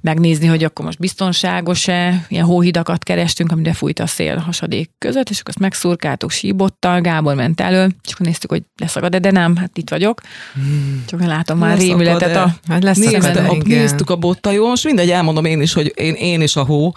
[0.02, 5.30] megnézni, hogy akkor most biztonságos-e, ilyen hóhidakat kerestünk, amire fújt a szél a hasadék között,
[5.30, 9.56] és akkor azt megszurkáltuk síbottal, Gábor ment elő, és akkor néztük, hogy leszakad de nem,
[9.56, 10.20] hát itt vagyok.
[10.54, 11.04] Hmm.
[11.06, 12.54] Csak látom már rémületet a...
[12.68, 16.14] Hát lesz Nézd, a, néztük a bottal, jó, most mindegy, elmondom én is, hogy én,
[16.14, 16.92] én is a hó.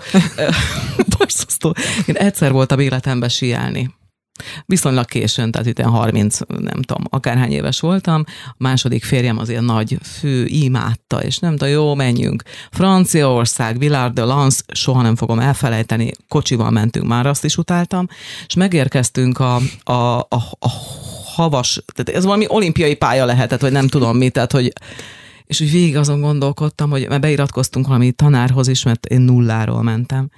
[1.18, 1.76] Borzasztó.
[2.06, 3.94] Én egyszer voltam életemben siálni
[4.66, 8.24] Viszonylag későn, tehát itt 30, nem tudom, akárhány éves voltam.
[8.48, 12.44] A második férjem az ilyen nagy fő, imádta, és nem tudom, jó, menjünk.
[12.72, 18.08] Franciaország, Villard de Lans, soha nem fogom elfelejteni, kocsival mentünk, már azt is utáltam,
[18.48, 20.70] és megérkeztünk a, a, a, a
[21.36, 24.74] havas, tehát ez valami olimpiai pálya lehetett, vagy nem tudom mi, tehát hogy
[25.46, 30.30] és úgy végig azon gondolkodtam, hogy mert beiratkoztunk valami tanárhoz is, mert én nulláról mentem,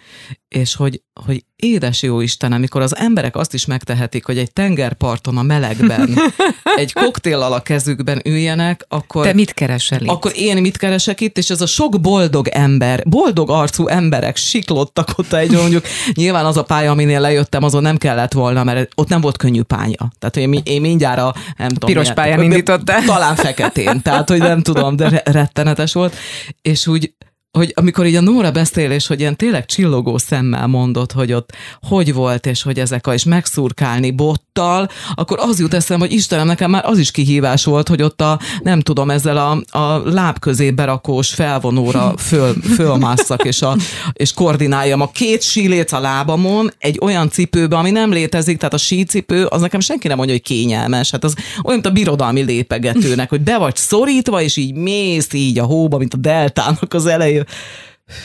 [0.47, 5.37] és hogy, hogy édes jó Isten, amikor az emberek azt is megtehetik, hogy egy tengerparton
[5.37, 6.09] a melegben
[6.75, 9.25] egy koktéllal a kezükben üljenek, akkor...
[9.25, 10.09] Te mit keresel itt?
[10.09, 15.09] Akkor én mit keresek itt, és ez a sok boldog ember, boldog arcú emberek siklottak
[15.15, 19.09] ott egy mondjuk, nyilván az a pálya, aminél lejöttem, azon nem kellett volna, mert ott
[19.09, 20.11] nem volt könnyű pálya.
[20.19, 23.03] Tehát én, én mindjárt a, nem tudom, Piros pályán indítottál?
[23.03, 26.15] Talán feketén, tehát hogy nem tudom, de rettenetes volt.
[26.61, 27.13] És úgy
[27.57, 31.51] hogy amikor így a Nóra beszél, és hogy ilyen tényleg csillogó szemmel mondott, hogy ott
[31.81, 36.47] hogy volt, és hogy ezek a, és megszurkálni bottal, akkor az jut eszem, hogy Istenem,
[36.47, 40.39] nekem már az is kihívás volt, hogy ott a, nem tudom, ezzel a, a láb
[40.39, 43.75] közé berakós felvonóra föl, fölmásszak, és, a,
[44.13, 48.77] és koordináljam a két síléc a lábamon egy olyan cipőbe, ami nem létezik, tehát a
[48.77, 51.11] sícipő, az nekem senki nem mondja, hogy kényelmes.
[51.11, 55.59] Hát az olyan, mint a birodalmi lépegetőnek, hogy be vagy szorítva, és így mész így
[55.59, 57.45] a hóba, mint a deltának az elején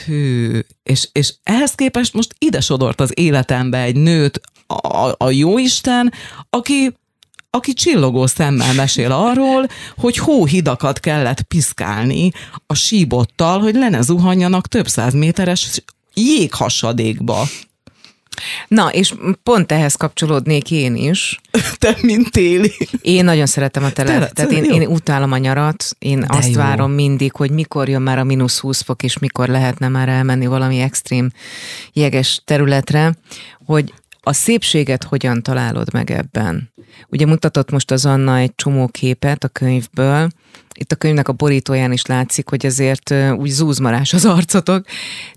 [0.05, 6.13] hű, és, és ehhez képest most ide sodort az életembe egy nőt, a, a jóisten,
[6.49, 6.95] aki
[7.55, 12.31] aki csillogó szemmel mesél arról, hogy hóhidakat kellett piszkálni
[12.67, 15.83] a síbottal, hogy le ne zuhanjanak több száz méteres
[16.13, 17.47] jéghasadékba.
[18.67, 21.41] Na, és pont ehhez kapcsolódnék én is.
[21.79, 22.71] Te, mint téli.
[23.01, 24.33] Én nagyon szeretem a telet.
[24.33, 25.85] Tehát én, én utálom a nyarat.
[25.99, 26.55] Én De azt jó.
[26.55, 30.45] várom mindig, hogy mikor jön már a mínusz 20 fok, és mikor lehetne már elmenni
[30.45, 31.31] valami extrém
[31.93, 33.13] jeges területre,
[33.65, 33.93] hogy
[34.23, 36.73] a szépséget hogyan találod meg ebben?
[37.07, 40.29] Ugye mutatott most az Anna egy csomó képet a könyvből,
[40.79, 44.85] itt a könyvnek a borítóján is látszik, hogy azért úgy zúzmarás az arcotok.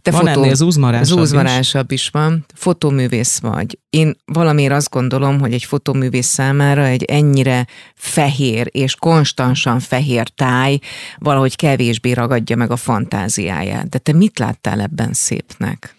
[0.02, 2.02] Te van fotó, ennél zúzmarásabb, zúzmarásabb is.
[2.02, 2.44] is van.
[2.54, 3.78] Fotóművész vagy.
[3.90, 10.78] Én valamiért azt gondolom, hogy egy fotóművész számára egy ennyire fehér és konstansan fehér táj
[11.18, 13.88] valahogy kevésbé ragadja meg a fantáziáját.
[13.88, 15.95] De te mit láttál ebben szépnek?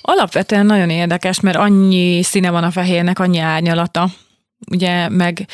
[0.00, 4.08] Alapvetően nagyon érdekes, mert annyi színe van a fehérnek, annyi árnyalata,
[4.70, 5.46] ugye, meg,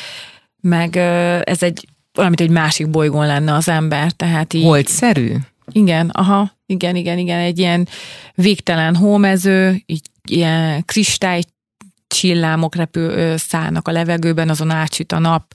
[0.61, 0.95] meg
[1.43, 4.63] ez egy valamit egy másik bolygón lenne az ember, tehát így...
[4.63, 5.35] Holdszerű?
[5.71, 7.87] Igen, aha, igen, igen, igen, egy ilyen
[8.35, 11.41] végtelen hómező, így ilyen kristály
[12.07, 15.53] csillámok repül, szállnak a levegőben, azon átsüt a nap.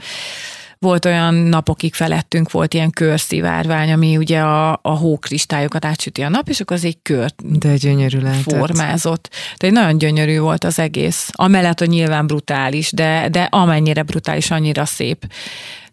[0.79, 6.49] Volt olyan napokig felettünk, volt ilyen körszivárvány, ami ugye a, a hókristályokat átsüti a nap,
[6.49, 8.57] és akkor az egy kört De gyönyörű lehetett.
[8.57, 9.31] formázott.
[9.59, 11.31] De egy nagyon gyönyörű volt az egész.
[11.33, 15.27] Amellett, hogy nyilván brutális, de, de amennyire brutális, annyira szép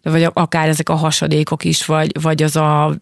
[0.02, 2.94] vagy akár ezek a hasadékok is, vagy, vagy az a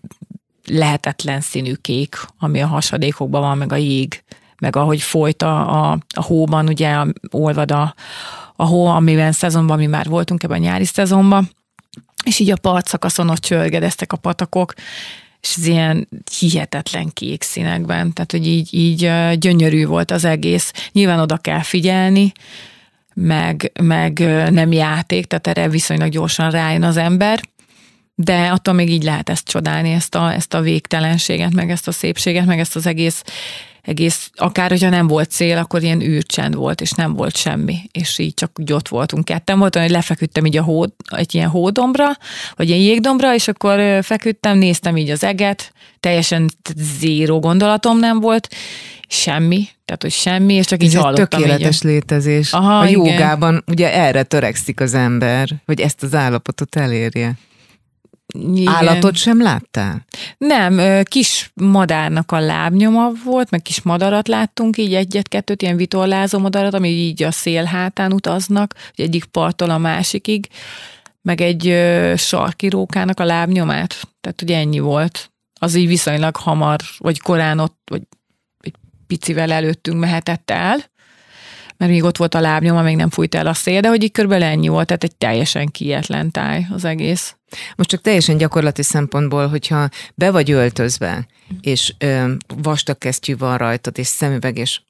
[0.67, 4.23] lehetetlen színű kék, ami a hasadékokban van, meg a jég,
[4.59, 6.97] meg ahogy folyt a, a, a hóban, ugye
[7.31, 7.95] olvad a,
[8.57, 11.51] a hó, amiben szezonban mi már voltunk ebben a nyári szezonban,
[12.25, 14.75] és így a partszakaszon ott csörgedeztek a patakok,
[15.41, 20.73] és ez ilyen hihetetlen kék színekben, tehát hogy így, így gyönyörű volt az egész.
[20.93, 22.33] Nyilván oda kell figyelni,
[23.15, 24.19] meg, meg
[24.51, 27.41] nem játék, tehát erre viszonylag gyorsan rájön az ember,
[28.15, 31.93] de attól még így lehet ezt csodálni, ezt a, ezt a végtelenséget, meg ezt a
[31.93, 33.23] szépséget, meg ezt az egész,
[33.83, 38.19] egész, akár hogyha nem volt cél, akkor ilyen űrcsend volt, és nem volt semmi, és
[38.19, 39.59] így csak úgy ott voltunk ketten.
[39.59, 40.85] Voltam, hogy lefeküdtem így a hó,
[41.17, 42.09] egy ilyen hódombra,
[42.57, 48.49] vagy ilyen jégdombra, és akkor feküdtem, néztem így az eget, teljesen zéró gondolatom nem volt,
[49.09, 51.41] semmi, tehát hogy semmi, és csak Ez így egy hallottam.
[51.41, 51.83] tökéletes így.
[51.91, 52.53] létezés.
[52.53, 53.05] Aha, a igen.
[53.05, 57.35] jogában ugye erre törekszik az ember, hogy ezt az állapotot elérje.
[58.39, 58.75] Igen.
[58.75, 60.05] Állatot sem láttál?
[60.39, 66.75] Nem, kis madárnak a lábnyoma volt, meg kis madarat láttunk, így egyet-kettőt, ilyen vitorlázó madarat,
[66.75, 70.49] ami így a szél hátán utaznak, egyik parttól a másikig,
[71.23, 75.31] meg egy ö, sarki rókának a lábnyomát, tehát ugye ennyi volt.
[75.61, 78.03] Az így viszonylag hamar, vagy korán ott, vagy
[78.61, 78.75] egy
[79.07, 80.90] picivel előttünk mehetett el,
[81.81, 84.13] mert még ott volt a lábnyoma, még nem fújt el a szél, de hogy így
[84.13, 87.37] körülbelül ennyi volt, tehát egy teljesen kietlen táj az egész.
[87.77, 91.27] Most csak teljesen gyakorlati szempontból, hogyha be vagy öltözve,
[91.61, 94.81] és ö, vastag kesztyű van rajtad, és szemüveg, és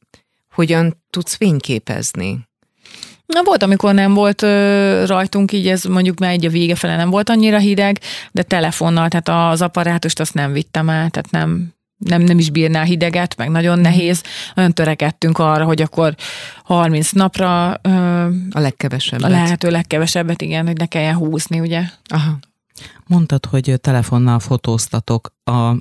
[0.54, 2.48] hogyan tudsz fényképezni?
[3.26, 6.96] Na volt, amikor nem volt ö, rajtunk, így ez mondjuk már egy a vége fele
[6.96, 8.00] nem volt annyira hideg,
[8.32, 12.82] de telefonnal, tehát az apparátust azt nem vittem el, tehát nem, nem, nem is bírná
[12.82, 14.22] hideget, meg nagyon nehéz.
[14.54, 16.14] Nagyon törekedtünk arra, hogy akkor
[16.64, 17.90] 30 napra ö,
[18.50, 19.26] A legkevesebbet.
[19.26, 21.82] a lehető legkevesebbet, igen, hogy ne kelljen húzni, ugye.
[22.04, 22.38] Aha.
[23.06, 25.32] Mondtad, hogy telefonnal fotóztatok.
[25.44, 25.74] A,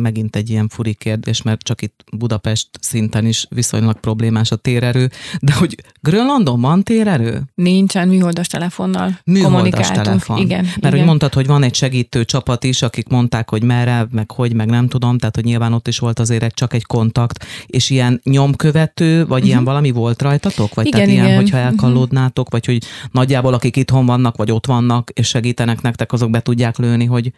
[0.00, 5.10] megint egy ilyen furi kérdés, mert csak itt Budapest szinten is viszonylag problémás a térerő,
[5.40, 7.42] de hogy Grönlandon van térerő?
[7.54, 10.04] Nincsen műholdas telefonnal Műholdas kommunikáltunk.
[10.04, 10.38] telefon.
[10.38, 10.90] Igen, Mert igen.
[10.92, 14.68] hogy mondtad, hogy van egy segítő csapat is, akik mondták, hogy merre, meg hogy, meg
[14.68, 18.20] nem tudom, tehát hogy nyilván ott is volt azért egy, csak egy kontakt, és ilyen
[18.24, 20.74] nyomkövető, vagy ilyen valami volt rajtatok?
[20.74, 21.36] Vagy Igen, tehát ilyen, igen.
[21.36, 26.30] hogyha elkallódnátok, vagy hogy nagyjából akik itthon vannak, vagy ott vannak, és segítenek nektek, azok
[26.30, 27.32] be tudják lőni, hogy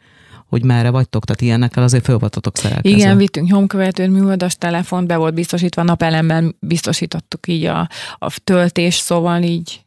[0.46, 2.98] hogy merre vagytok, tehát ilyenekkel azért föl voltatok szerelkezve.
[2.98, 7.88] Igen, vittünk nyomkövetőt, műholdas telefont, be volt biztosítva, napelemmel biztosítottuk így a,
[8.18, 9.80] a töltés, szóval így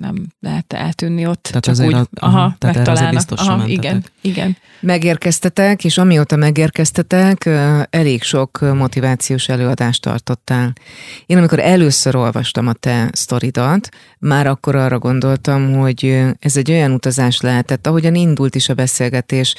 [0.00, 1.42] nem lehet eltűnni ott.
[1.42, 3.14] Tehát csak azért úgy, a- aha, tehát erre azért megtalálnak.
[3.14, 4.56] biztosan aha, igen, igen.
[4.80, 7.46] Megérkeztetek, és amióta megérkeztetek,
[7.90, 10.72] elég sok motivációs előadást tartottál.
[11.26, 16.92] Én amikor először olvastam a te sztoridat, már akkor arra gondoltam, hogy ez egy olyan
[16.92, 19.54] utazás lehetett, ahogyan indult is a beszélgetés,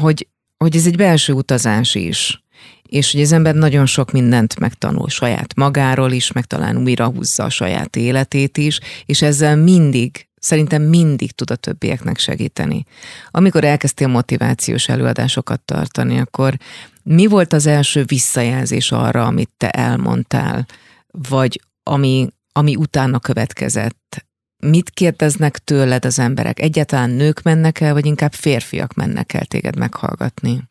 [0.00, 2.43] hogy, hogy ez egy belső utazás is.
[2.94, 7.44] És hogy az ember nagyon sok mindent megtanul saját magáról is, meg talán újra húzza
[7.44, 12.84] a saját életét is, és ezzel mindig, szerintem mindig tud a többieknek segíteni.
[13.30, 16.56] Amikor elkezdtél motivációs előadásokat tartani, akkor
[17.02, 20.66] mi volt az első visszajelzés arra, amit te elmondtál,
[21.10, 24.26] vagy ami, ami utána következett?
[24.58, 26.60] Mit kérdeznek tőled az emberek?
[26.60, 30.62] Egyáltalán nők mennek el, vagy inkább férfiak mennek el téged meghallgatni?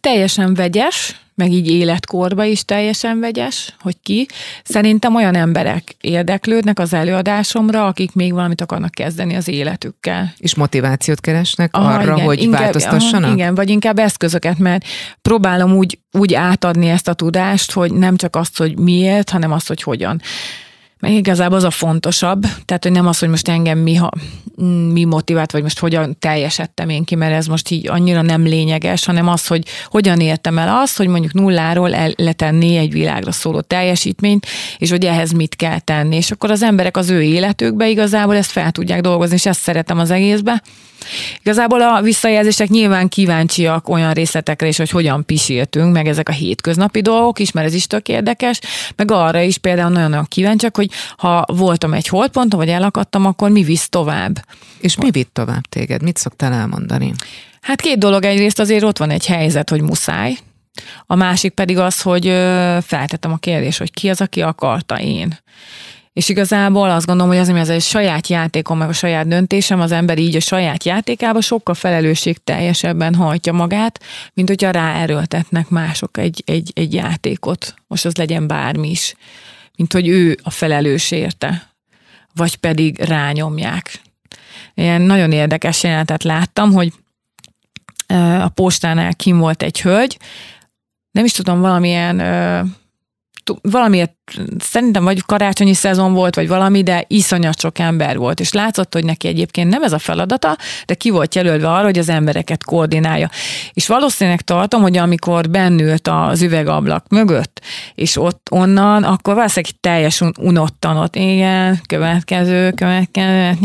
[0.00, 4.26] Teljesen vegyes, meg így életkorba is teljesen vegyes, hogy ki.
[4.64, 10.32] Szerintem olyan emberek érdeklődnek az előadásomra, akik még valamit akarnak kezdeni az életükkel.
[10.38, 13.24] És motivációt keresnek Aha, arra, igen, hogy inkább- változtassanak?
[13.24, 14.84] Aha, igen, vagy inkább eszközöket, mert
[15.22, 19.68] próbálom úgy, úgy átadni ezt a tudást, hogy nem csak azt, hogy miért, hanem azt,
[19.68, 20.20] hogy hogyan.
[21.00, 24.10] Meg igazából az a fontosabb, tehát hogy nem az, hogy most engem mi, ha,
[24.92, 29.04] mi motivált, vagy most hogyan teljesedtem én ki, mert ez most így annyira nem lényeges,
[29.04, 33.60] hanem az, hogy hogyan értem el azt, hogy mondjuk nulláról el letenni egy világra szóló
[33.60, 34.46] teljesítményt,
[34.78, 36.16] és hogy ehhez mit kell tenni.
[36.16, 39.98] És akkor az emberek az ő életükbe igazából ezt fel tudják dolgozni, és ezt szeretem
[39.98, 40.62] az egészbe.
[41.40, 47.00] Igazából a visszajelzések nyilván kíváncsiak olyan részletekre is, hogy hogyan pisiltünk, meg ezek a hétköznapi
[47.00, 48.60] dolgok is, mert ez is tök érdekes,
[48.96, 50.85] meg arra is például nagyon-nagyon kíváncsiak, hogy
[51.16, 54.44] ha voltam egy holdponton, vagy elakadtam, akkor mi visz tovább.
[54.80, 56.02] És mi vitt tovább téged?
[56.02, 57.12] Mit szoktál elmondani?
[57.60, 60.38] Hát két dolog, egyrészt azért ott van egy helyzet, hogy muszáj,
[61.06, 62.24] a másik pedig az, hogy
[62.82, 65.38] feltettem a kérdést, hogy ki az, aki akarta én.
[66.12, 69.80] És igazából azt gondolom, hogy az, ami ez egy saját játékom, meg a saját döntésem,
[69.80, 74.00] az ember így a saját játékába sokkal felelősség teljesebben hajtja magát,
[74.34, 77.74] mint hogyha ráerőltetnek mások egy, egy, egy játékot.
[77.86, 79.14] Most az legyen bármi is.
[79.76, 81.70] Mint hogy ő a felelős érte.
[82.34, 84.00] Vagy pedig rányomják.
[84.74, 86.92] Ilyen nagyon érdekes jelenetet láttam, hogy
[88.40, 90.18] a postánál kim volt egy hölgy,
[91.10, 92.16] nem is tudom, valamilyen
[93.62, 94.15] valamiért
[94.58, 99.04] szerintem vagy karácsonyi szezon volt, vagy valami, de iszonyat sok ember volt, és látszott, hogy
[99.04, 100.56] neki egyébként nem ez a feladata,
[100.86, 103.30] de ki volt jelölve arra, hogy az embereket koordinálja.
[103.72, 107.60] És valószínűleg tartom, hogy amikor bennült az üvegablak mögött,
[107.94, 113.58] és ott onnan, akkor valószínűleg teljes unottan ott, igen, következő, következő,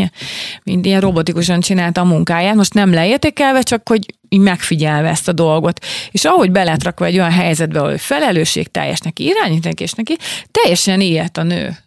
[0.64, 2.55] mind ilyen robotikusan csinálta a munkáját.
[2.55, 5.86] Most nem leértékelve, csak hogy így megfigyelve ezt a dolgot.
[6.12, 10.18] És ahogy beletrakva egy olyan helyzetbe, hogy felelősség teljes neki, irányítani és neki,
[10.52, 11.78] teljesen ilyet a nő.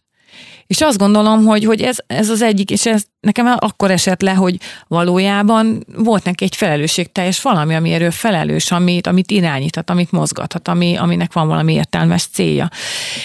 [0.66, 4.32] És azt gondolom, hogy, hogy ez, ez az egyik, és ez nekem akkor esett le,
[4.32, 4.56] hogy
[4.88, 10.96] valójában volt neki egy felelősségteljes valami, ami erről felelős, amit, amit irányíthat, amit mozgathat, ami,
[10.96, 12.68] aminek van valami értelmes célja.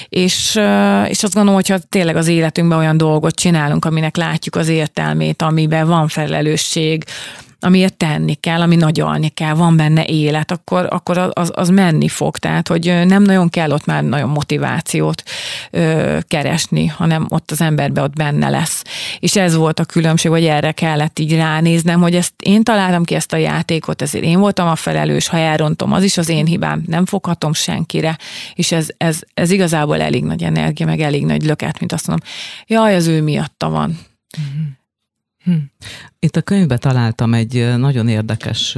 [0.09, 0.59] És,
[1.07, 5.87] és azt gondolom, hogyha tényleg az életünkben olyan dolgot csinálunk, aminek látjuk az értelmét, amiben
[5.87, 7.03] van felelősség,
[7.59, 12.37] amiért tenni kell, ami nagyalni kell, van benne élet, akkor, akkor az, az menni fog.
[12.37, 15.23] Tehát, hogy nem nagyon kell ott már nagyon motivációt
[15.71, 18.83] ö, keresni, hanem ott az emberbe ott benne lesz.
[19.19, 23.15] És ez volt a különbség, hogy erre kellett így ránéznem, hogy ezt én találtam ki
[23.15, 26.83] ezt a játékot, ezért én voltam a felelős, ha elrontom, az is az én hibám,
[26.85, 28.17] nem foghatom senkire,
[28.53, 32.27] és ez, ez, ez igazából elég nagy energia, meg elég nagy löket, mint azt mondom,
[32.67, 33.99] jaj, az ő miatta van.
[34.39, 34.78] Mm-hmm.
[35.43, 35.53] Hm.
[36.19, 38.73] Itt a könyvben találtam egy nagyon érdekes,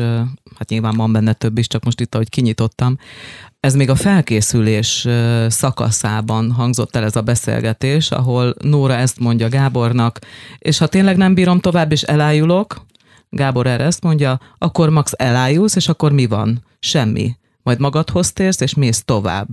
[0.58, 2.98] hát nyilván van benne több is, csak most itt, ahogy kinyitottam,
[3.60, 5.08] ez még a felkészülés
[5.48, 10.20] szakaszában hangzott el ez a beszélgetés, ahol Nóra ezt mondja Gábornak,
[10.58, 12.86] és ha tényleg nem bírom tovább, és elájulok,
[13.30, 16.64] Gábor erre ezt mondja, akkor max elájulsz, és akkor mi van?
[16.80, 17.36] Semmi.
[17.64, 19.48] Majd magadhoz térsz, és mész tovább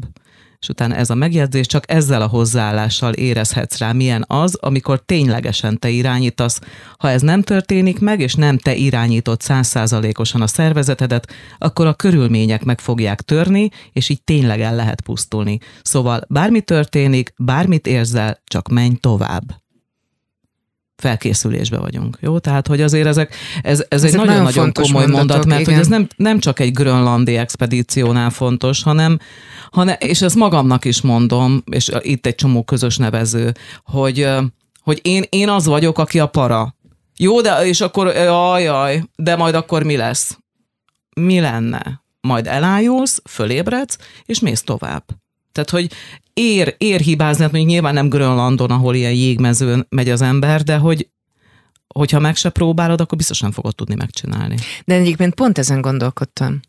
[0.61, 5.79] és utána ez a megjegyzés csak ezzel a hozzáállással érezhetsz rá, milyen az, amikor ténylegesen
[5.79, 6.61] te irányítasz.
[6.99, 12.65] Ha ez nem történik meg, és nem te irányítod százszázalékosan a szervezetedet, akkor a körülmények
[12.65, 15.59] meg fogják törni, és így tényleg el lehet pusztulni.
[15.83, 19.43] Szóval bármi történik, bármit érzel, csak menj tovább
[21.03, 22.19] felkészülésbe vagyunk.
[22.21, 22.39] Jó?
[22.39, 25.73] Tehát, hogy azért ezek, ez, ez ezek egy nagyon-nagyon komoly mondatok, mondat, mert igen.
[25.73, 29.19] hogy ez nem, nem csak egy grönlandi expedíciónál fontos, hanem,
[29.71, 33.55] hanem, és ezt magamnak is mondom, és itt egy csomó közös nevező,
[33.85, 34.29] hogy,
[34.81, 36.77] hogy én, én az vagyok, aki a para.
[37.17, 40.39] Jó, de és akkor ajaj, de majd akkor mi lesz?
[41.15, 42.03] Mi lenne?
[42.21, 45.05] Majd elájulsz, fölébredsz, és mész tovább.
[45.53, 45.93] Tehát, hogy
[46.33, 50.77] ér, ér hibázni, hát mondjuk nyilván nem Grönlandon, ahol ilyen jégmezőn megy az ember, de
[50.77, 51.09] hogy
[51.95, 54.57] hogyha meg se próbálod, akkor biztos nem fogod tudni megcsinálni.
[54.85, 56.61] De egyébként pont ezen gondolkodtam.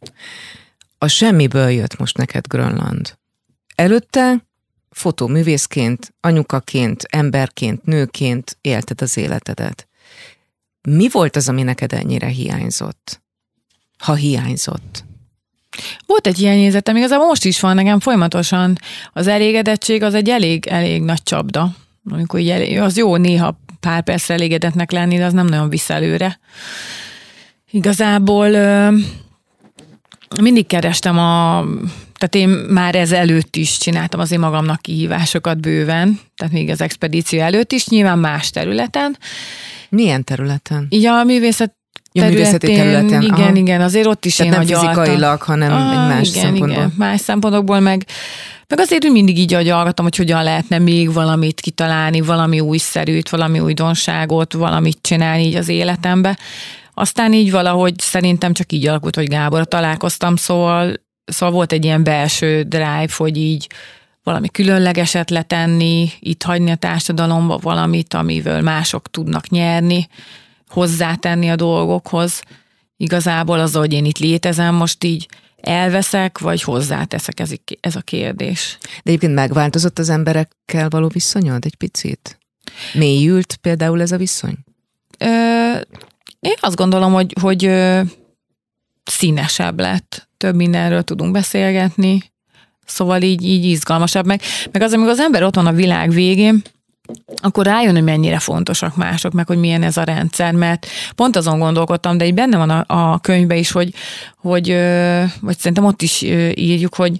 [1.02, 3.18] A semmiből jött most neked Grönland.
[3.76, 4.46] Előtte
[4.90, 9.88] fotóművészként, anyukaként, emberként, nőként élted az életedet.
[10.82, 13.22] Mi volt az, ami neked ennyire hiányzott?
[13.98, 15.04] Ha hiányzott.
[16.06, 18.78] Volt egy ilyen nézetem, igazából most is van nekem folyamatosan.
[19.14, 21.76] Az elégedettség az egy elég, elég nagy csapda.
[22.10, 25.90] Amikor így elég, az jó néha pár percre elégedetnek lenni, de az nem nagyon visz
[25.90, 26.40] előre.
[27.72, 28.50] Igazából
[30.42, 31.66] mindig kerestem a,
[32.18, 37.40] tehát én már ez előtt is csináltam azért magamnak kihívásokat bőven, tehát még az expedíció
[37.40, 39.18] előtt is, nyilván más területen.
[39.90, 40.86] Milyen területen?
[40.90, 41.78] Így a művészet
[42.12, 43.22] Ja, művészeti területen.
[43.22, 43.56] Igen, Aha.
[43.56, 46.70] igen, azért ott is Tehát én nem fizikailag, hanem ah, egy más igen, szempontból.
[46.70, 48.06] Igen, más szempontokból, meg,
[48.68, 53.60] meg azért hogy mindig így agyalgatom, hogy hogyan lehetne még valamit kitalálni, valami újszerűt, valami
[53.60, 56.38] újdonságot, valamit csinálni így az életembe.
[57.00, 60.94] Aztán így valahogy szerintem csak így alakult, hogy Gábor találkoztam, szóval,
[61.26, 63.68] szóval volt egy ilyen belső drive, hogy így
[64.24, 70.08] valami különlegeset letenni, itt hagyni a társadalomba valamit, amivel mások tudnak nyerni,
[70.68, 72.42] hozzátenni a dolgokhoz.
[72.98, 75.28] Igazából az, hogy én itt létezem, most így
[75.62, 78.78] elveszek, vagy hozzáteszek, ez, ez a kérdés.
[78.82, 82.38] De egyébként megváltozott az emberekkel való viszonyod egy picit?
[82.94, 84.58] Mélyült például ez a viszony?
[85.18, 85.28] Ö,
[86.40, 87.72] én azt gondolom, hogy, hogy
[89.04, 90.30] színesebb lett.
[90.38, 92.32] Több mindenről tudunk beszélgetni,
[92.86, 94.26] szóval így, így izgalmasabb.
[94.26, 96.62] Meg, meg az, amikor az ember ott van a világ végén,
[97.42, 101.60] akkor rájön, hogy mennyire fontosak mások, meg hogy milyen ez a rendszer, mert pont azon
[101.60, 103.94] gondolkodtam, de így benne van a, a könyvben is, hogy,
[104.38, 104.68] hogy
[105.42, 106.22] vagy szerintem ott is
[106.54, 107.18] írjuk, hogy,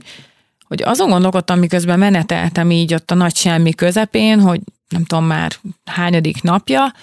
[0.68, 4.60] hogy azon gondolkodtam, miközben meneteltem így ott a nagy semmi közepén, hogy
[4.90, 5.52] nem tudom már
[5.86, 6.94] hányadik napja,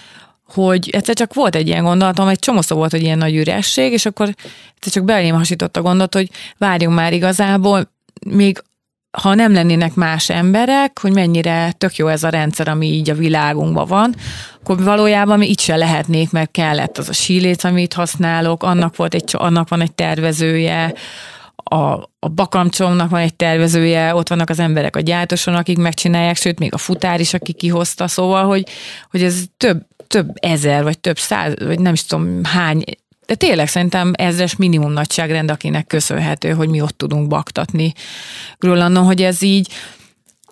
[0.53, 4.05] hogy egyszer csak volt egy ilyen gondolatom, egy csomó volt, hogy ilyen nagy üresség, és
[4.05, 4.27] akkor
[4.75, 7.91] egyszer csak belém hasított a gondot, hogy várjunk már igazából,
[8.25, 8.61] még
[9.17, 13.15] ha nem lennének más emberek, hogy mennyire tök jó ez a rendszer, ami így a
[13.15, 14.15] világunkban van,
[14.59, 19.13] akkor valójában mi itt se lehetnék, mert kellett az a síléc, amit használok, annak, volt
[19.13, 20.93] egy, annak van egy tervezője,
[21.55, 26.59] a, a bakamcsomnak van egy tervezője, ott vannak az emberek a gyártóson, akik megcsinálják, sőt,
[26.59, 28.67] még a futár is, aki kihozta, szóval, hogy,
[29.09, 32.83] hogy ez több, több ezer, vagy több száz, vagy nem is tudom hány
[33.27, 37.93] de tényleg szerintem ezres minimum nagyságrend, akinek köszönhető, hogy mi ott tudunk baktatni
[38.57, 39.71] Grönlandon, hogy ez így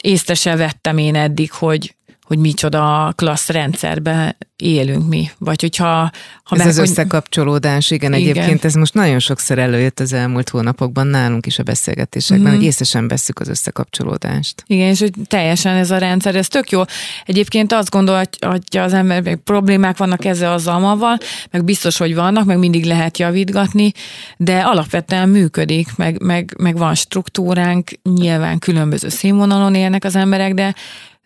[0.01, 1.95] észre se vettem én eddig, hogy,
[2.26, 5.30] hogy micsoda klassz rendszerben élünk mi.
[5.38, 6.11] Vagy hogyha...
[6.43, 10.49] Ha ez meg, az összekapcsolódás, igen, igen, egyébként ez most nagyon sokszor előjött az elmúlt
[10.49, 12.55] hónapokban nálunk is a beszélgetésekben, mm.
[12.55, 14.63] hogy észre sem veszük az összekapcsolódást.
[14.67, 16.82] Igen, és hogy teljesen ez a rendszer, ez tök jó.
[17.26, 18.28] Egyébként azt gondolja
[18.71, 21.17] az ember, hogy problémák vannak ezzel az almaval,
[21.51, 23.91] meg biztos, hogy vannak, meg mindig lehet javítgatni,
[24.38, 30.76] de alapvetően működik, meg, meg, meg van struktúránk, nyilván különböző színvonalon élnek az emberek, de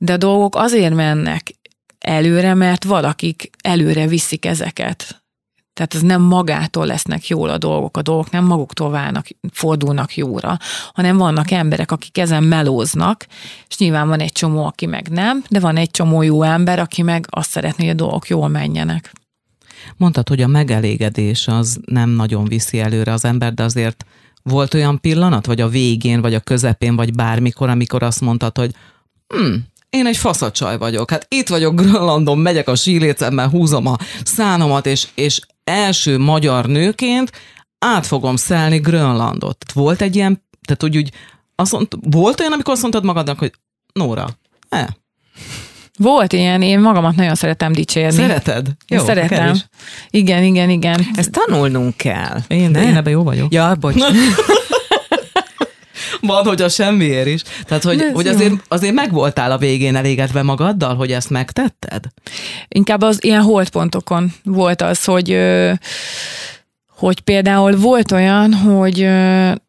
[0.01, 1.55] de a dolgok azért mennek
[1.99, 5.23] előre, mert valakik előre viszik ezeket.
[5.73, 10.57] Tehát ez nem magától lesznek jól a dolgok, a dolgok nem maguktól válnak, fordulnak jóra,
[10.93, 13.25] hanem vannak emberek, akik ezen melóznak,
[13.67, 17.01] és nyilván van egy csomó, aki meg nem, de van egy csomó jó ember, aki
[17.01, 19.13] meg azt szeretné, hogy a dolgok jól menjenek.
[19.97, 24.05] Mondtad, hogy a megelégedés az nem nagyon viszi előre az ember, de azért
[24.43, 28.71] volt olyan pillanat, vagy a végén, vagy a közepén, vagy bármikor, amikor azt mondtad, hogy
[29.27, 29.55] hm,
[29.89, 31.11] én egy faszacsaj vagyok.
[31.11, 37.31] Hát itt vagyok Grönlandon, megyek a sílécemmel, húzom a szánomat, és, és első magyar nőként
[37.79, 39.65] át fogom szelni Grönlandot.
[39.73, 41.11] Volt egy ilyen, tehát úgy, úgy
[41.55, 43.51] azt mond, volt olyan, amikor azt mondtad magadnak, hogy
[43.93, 44.29] Nóra,
[44.69, 44.85] eh,
[45.97, 48.11] volt ilyen, én magamat nagyon szeretem dicsérni.
[48.11, 48.67] Szereted?
[48.87, 49.55] Jó, szeretem.
[50.09, 51.05] Igen, igen, igen.
[51.15, 52.39] Ezt tanulnunk kell.
[52.47, 53.53] Én, de én ebben jó vagyok.
[53.53, 53.95] Ja, bocs.
[56.29, 57.41] van, hogy a semmiért is.
[57.65, 62.03] Tehát, hogy, hogy azért, azért meg voltál a végén elégedve magaddal, hogy ezt megtetted?
[62.67, 65.37] Inkább az ilyen holdpontokon volt az, hogy
[66.99, 69.07] hogy például volt olyan, hogy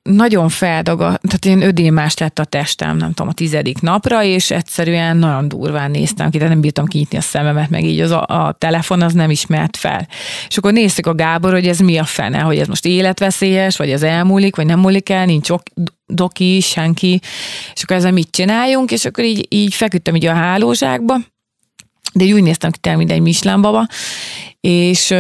[0.03, 5.17] nagyon feldagadt, tehát én ödémás lett a testem, nem tudom, a tizedik napra, és egyszerűen
[5.17, 8.57] nagyon durván néztem ki, de nem bírtam kinyitni a szememet, meg így az a, a
[8.59, 10.09] telefon az nem ismert fel.
[10.49, 13.91] És akkor néztük a Gábor, hogy ez mi a fene, hogy ez most életveszélyes, vagy
[13.91, 15.63] ez elmúlik, vagy nem múlik el, nincs ok,
[16.07, 17.21] doki, senki,
[17.75, 21.17] és akkor ezzel mit csináljunk, és akkor így, így feküdtem így a hálózsákba,
[22.13, 23.87] de úgy néztem ki, mint egy mislánbaba,
[24.61, 25.15] és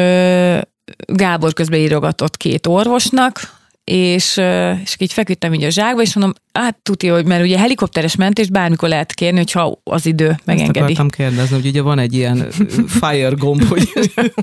[1.06, 4.40] Gábor közben írogatott két orvosnak, és,
[4.82, 8.48] és így feküdtem így a zsákba, és mondom, hát tudja, hogy mert ugye helikopteres mentés
[8.48, 10.78] bármikor lehet kérni, hogyha az idő megengedi.
[10.78, 12.50] Ezt akartam kérdezni, hogy ugye van egy ilyen
[12.86, 13.92] fire gomb, hogy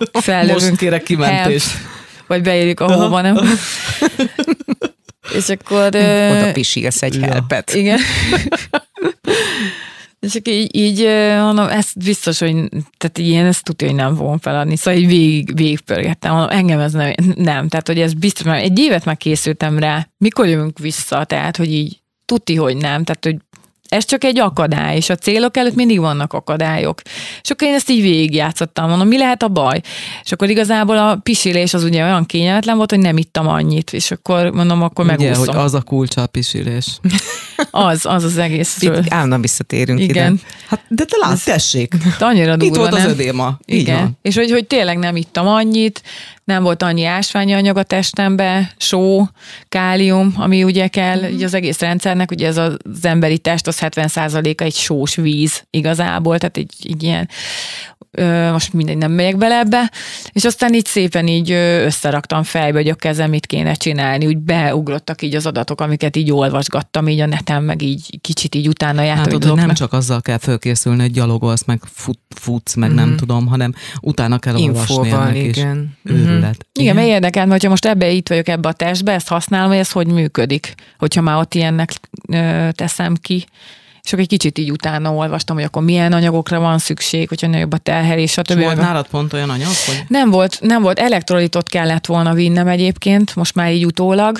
[0.53, 1.71] most kérek kimentést.
[1.71, 1.85] Help.
[2.27, 3.37] Vagy beírjuk, ahova nem.
[5.37, 5.85] és akkor...
[5.85, 7.25] Oda pisilsz egy ja.
[7.25, 7.73] helpet.
[7.73, 7.99] Igen.
[10.19, 11.05] És akkor így, így
[11.39, 12.53] mondom, ezt biztos, hogy
[12.97, 14.75] tehát ilyen, ezt tudja, hogy nem fogom feladni.
[14.75, 17.67] Szóval így végig, végigpörgettem, mondom, engem ez nem, nem.
[17.67, 21.71] Tehát, hogy ez biztos, mert egy évet már készültem rá, mikor jövünk vissza, tehát, hogy
[21.71, 23.37] így tuti, hogy nem, tehát, hogy
[23.87, 27.01] ez csak egy akadály, és a célok előtt mindig vannak akadályok.
[27.41, 29.81] És akkor én ezt így végigjátszottam, mondom, mi lehet a baj?
[30.23, 34.11] És akkor igazából a pisilés az ugye olyan kényelmetlen volt, hogy nem ittam annyit, és
[34.11, 35.45] akkor mondom, akkor megúszom.
[35.45, 36.99] hogy az a kulcsa a pisilés.
[37.71, 38.81] az, az az egész.
[38.81, 40.33] Itt állandóan visszatérünk Igen.
[40.33, 40.41] ide.
[40.67, 41.93] Hát, de te látsz, tessék.
[42.19, 43.05] Annyira durva, Itt volt nem?
[43.05, 43.59] az ödéma.
[43.65, 44.17] Igen.
[44.21, 46.01] És hogy, hogy tényleg nem ittam annyit,
[46.47, 49.27] nem volt annyi ásványi anyag a testembe, só,
[49.69, 54.63] kálium, ami ugye kell ugye az egész rendszernek, ugye ez az emberi test, az 70%-a
[54.63, 57.29] egy sós víz igazából, tehát egy, egy ilyen
[58.51, 59.91] most mindegy, nem megyek bele ebbe,
[60.31, 65.21] és aztán így szépen így összeraktam fejbe, hogy a kezem mit kéne csinálni, úgy beugrottak
[65.21, 69.41] így az adatok, amiket így olvasgattam így a neten, meg így kicsit így utána jártam.
[69.41, 72.97] Hát, hogy nem csak azzal kell fölkészülni, hogy gyalogolsz, meg fut, futsz, meg mm-hmm.
[72.97, 73.17] nem mhm.
[73.17, 75.95] tudom, hanem utána kell olvasni ennek igen.
[76.03, 76.13] is.
[76.13, 76.37] Mm-hmm.
[76.37, 79.77] Igen, igen, mert érdekel, hogyha most ebbe itt vagyok ebbe a testbe, ezt használom, hogy
[79.77, 81.93] ez hogy működik, hogyha már ott ilyennek
[82.27, 83.45] ö, teszem ki
[84.07, 87.73] és akkor egy kicsit így utána olvastam, hogy akkor milyen anyagokra van szükség, hogyha nagyobb
[87.73, 88.59] a terhelés, stb.
[88.59, 89.71] Volt nálad pont olyan anyag?
[89.85, 90.03] Hogy...
[90.07, 94.39] Nem volt, nem volt, elektrolitot kellett volna vinnem egyébként, most már így utólag,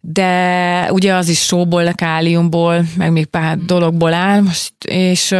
[0.00, 5.34] de ugye az is sóból, káliumból, meg még pár dologból áll, most, és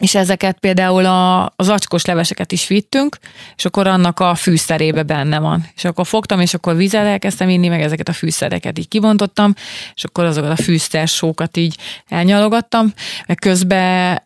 [0.00, 3.18] és ezeket például a, az acskos leveseket is vittünk,
[3.56, 5.66] és akkor annak a fűszerébe benne van.
[5.76, 9.54] És akkor fogtam, és akkor vízzel elkezdtem inni, meg ezeket a fűszereket így kibontottam,
[9.94, 11.76] és akkor azokat a fűszersókat így
[12.08, 12.92] elnyalogattam,
[13.26, 14.22] meg közben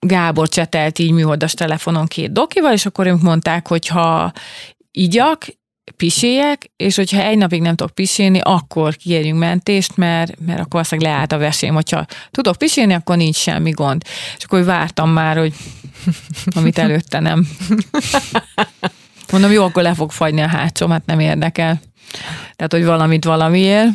[0.00, 4.32] Gábor csetelt így műholdas telefonon két dokival, és akkor ők mondták, hogy ha
[4.90, 5.46] igyak,
[5.98, 11.10] pisélyek, és hogyha egy napig nem tudok pisélni, akkor kérjünk mentést, mert, mert akkor valószínűleg
[11.10, 11.74] leállt a vesém.
[11.74, 14.02] Hogyha tudok pisélni, akkor nincs semmi gond.
[14.36, 15.54] És akkor vártam már, hogy
[16.56, 17.48] amit előtte nem.
[19.32, 21.80] Mondom, jó, akkor le fog fagyni a hátsó, hát nem érdekel.
[22.56, 23.88] Tehát, hogy valamit valamiért.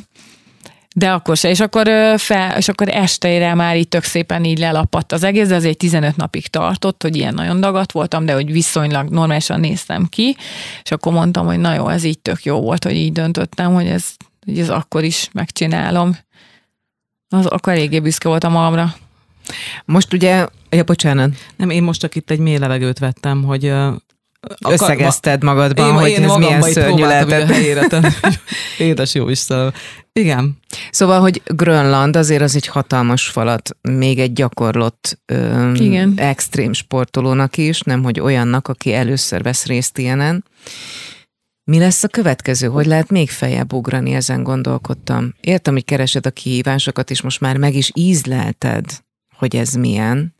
[0.93, 1.49] De akkor se.
[1.49, 1.87] És akkor,
[2.17, 6.15] fel, és akkor estére már így tök szépen így lelapadt az egész, de azért 15
[6.15, 10.35] napig tartott, hogy ilyen nagyon dagat voltam, de hogy viszonylag normálisan néztem ki,
[10.83, 13.87] és akkor mondtam, hogy na jó, ez így tök jó volt, hogy így döntöttem, hogy
[13.87, 14.05] ez,
[14.45, 16.17] hogy ez akkor is megcsinálom.
[17.29, 18.95] Az, akkor eléggé büszke voltam magamra.
[19.85, 21.31] Most ugye, ja, bocsánat.
[21.55, 23.73] Nem, én most csak itt egy mély levegőt vettem, hogy
[24.67, 27.49] összegezted magadban, én, hogy én ez milyen szörnyű lehetett.
[27.49, 27.87] Helyére
[28.77, 29.71] Édes jó Istenem.
[30.13, 30.57] Igen.
[30.91, 36.13] Szóval, hogy Grönland azért az egy hatalmas falat, még egy gyakorlott ö, Igen.
[36.15, 40.43] extrém sportolónak is, nem hogy olyannak, aki először vesz részt ilyenen.
[41.63, 42.67] Mi lesz a következő?
[42.67, 44.13] Hogy lehet még feljebb ugrani?
[44.13, 45.33] Ezen gondolkodtam.
[45.41, 48.85] Értem, hogy keresed a kihívásokat, és most már meg is ízlelted,
[49.35, 50.35] hogy ez milyen.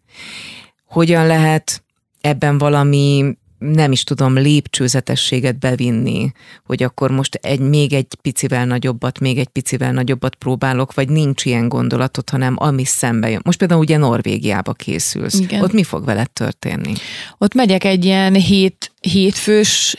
[0.86, 1.84] Hogyan lehet
[2.22, 3.38] ebben valami
[3.72, 6.32] nem is tudom, lépcsőzetességet bevinni,
[6.66, 11.46] hogy akkor most egy, még egy picivel nagyobbat, még egy picivel nagyobbat próbálok, vagy nincs
[11.46, 13.42] ilyen gondolatot, hanem ami szembe jön.
[13.44, 15.40] Most például ugye Norvégiába készülsz.
[15.40, 15.62] Igen.
[15.62, 16.94] Ott mi fog veled történni?
[17.38, 19.96] Ott megyek egy ilyen hét, hétfős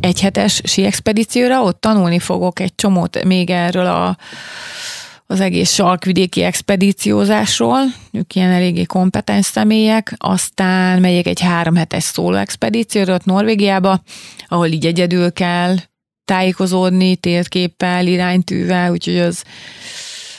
[0.00, 4.16] egyhetes sí expedícióra, ott tanulni fogok egy csomót még erről a
[5.32, 7.80] az egész sarkvidéki expedíciózásról,
[8.10, 14.02] ők ilyen eléggé kompetens személyek, aztán megyek egy három hetes szóló expedícióra ott Norvégiába,
[14.48, 15.76] ahol így egyedül kell
[16.24, 19.42] tájékozódni térképpel, iránytűvel, úgyhogy az,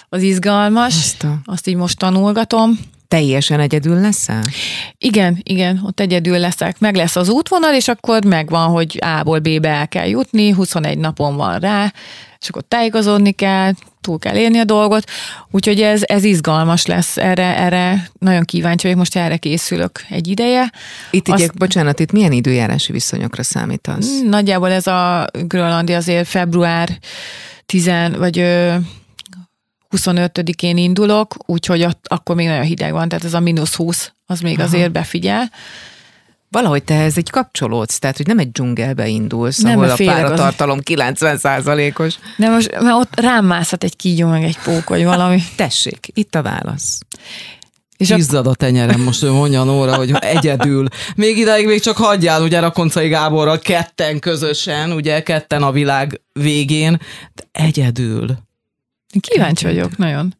[0.09, 0.95] az izgalmas.
[0.95, 1.37] Azt, a...
[1.45, 2.79] Azt így most tanulgatom.
[3.07, 4.43] Teljesen egyedül leszel?
[4.97, 6.79] Igen, igen, ott egyedül leszek.
[6.79, 11.35] Meg lesz az útvonal, és akkor megvan, hogy A-ból B-be el kell jutni, 21 napon
[11.35, 11.93] van rá,
[12.43, 13.71] és akkor tájékozódni kell,
[14.01, 15.09] túl kell érni a dolgot,
[15.51, 20.71] úgyhogy ez, ez izgalmas lesz, erre, erre nagyon kíváncsi vagyok, most erre készülök egy ideje.
[21.11, 24.19] Itt Azt, egy, bocsánat, itt milyen időjárási viszonyokra számítasz?
[24.23, 26.99] Nagyjából ez a Grönlandi azért február
[27.65, 28.45] 10 vagy
[29.97, 34.39] 25-én indulok, úgyhogy ott, akkor még nagyon hideg van, tehát ez a mínusz 20, az
[34.39, 34.67] még Aha.
[34.67, 35.51] azért befigyel.
[36.53, 40.79] Valahogy te ez egy kapcsolódsz, tehát hogy nem egy dzsungelbe indulsz, nem, ahol a páratartalom
[40.83, 42.15] 90%-os.
[42.37, 45.43] Nem, most mert ott rám mászhat egy kígyó, meg egy pók, vagy valami.
[45.55, 46.99] Tessék, itt a válasz.
[47.97, 50.87] És Izzad a tenyerem, most ő mondja Nóra, hogy egyedül.
[51.15, 56.99] Még ideig még csak hagyjál, ugye Rakoncai Gáborral ketten közösen, ugye ketten a világ végén,
[57.33, 58.37] de egyedül.
[59.19, 60.35] Kíváncsi vagyok, nagyon.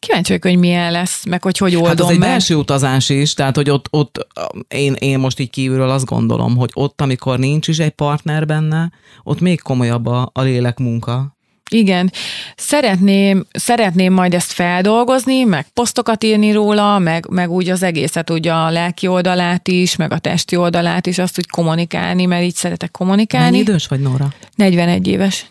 [0.00, 3.34] Kíváncsi vagyok, hogy milyen lesz, meg hogy hogy oldom Hát az egy belső utazás is,
[3.34, 4.26] tehát hogy ott, ott
[4.68, 8.90] én, én most így kívülről azt gondolom, hogy ott, amikor nincs is egy partner benne,
[9.22, 11.36] ott még komolyabb a, a lélekmunka.
[11.70, 12.12] Igen,
[12.56, 18.48] szeretném, szeretném majd ezt feldolgozni, meg posztokat írni róla, meg, meg úgy az egészet, úgy
[18.48, 22.90] a lelki oldalát is, meg a testi oldalát is, azt úgy kommunikálni, mert így szeretek
[22.90, 23.50] kommunikálni.
[23.50, 24.32] Mennyi idős vagy, Nóra?
[24.54, 25.46] 41 éves.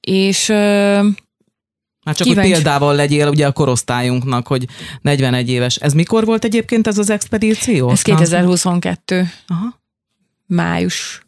[0.00, 0.52] És
[2.08, 2.50] már csak Kíváncsi.
[2.50, 4.66] hogy példával legyél ugye a korosztályunknak, hogy
[5.00, 5.76] 41 éves.
[5.76, 7.90] Ez mikor volt egyébként ez az expedíció?
[7.90, 9.28] Ez 2022.
[9.46, 9.80] Aha.
[10.46, 11.26] Május.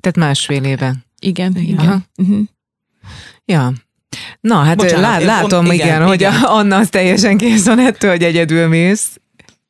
[0.00, 0.94] Tehát másfél éve.
[1.18, 1.78] Igen, igen.
[1.78, 1.98] Aha.
[2.16, 2.40] Uh-huh.
[3.44, 3.72] Ja.
[4.40, 6.42] Na, hát Bocsánat, lá- látom, on, igen, igen, hogy igen.
[6.42, 9.20] Anna az teljesen kész van ettől, hogy egyedül mész.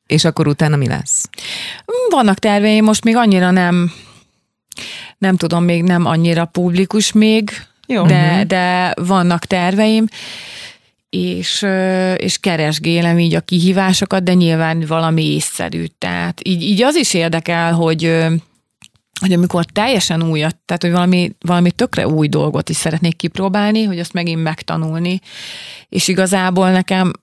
[0.05, 1.29] És akkor utána mi lesz?
[2.09, 3.91] Vannak terveim, most még annyira nem,
[5.17, 7.51] nem tudom, még nem annyira publikus még,
[7.87, 8.05] jó.
[8.05, 8.41] De, uh-huh.
[8.41, 10.05] de vannak terveim,
[11.09, 11.65] és,
[12.17, 15.85] és keresgélem így a kihívásokat, de nyilván valami észszerű.
[15.97, 18.25] Tehát így, így az is érdekel, hogy
[19.19, 23.99] hogy amikor teljesen újat, tehát hogy valami, valami tökre új dolgot is szeretnék kipróbálni, hogy
[23.99, 25.19] azt megint megtanulni,
[25.89, 27.13] és igazából nekem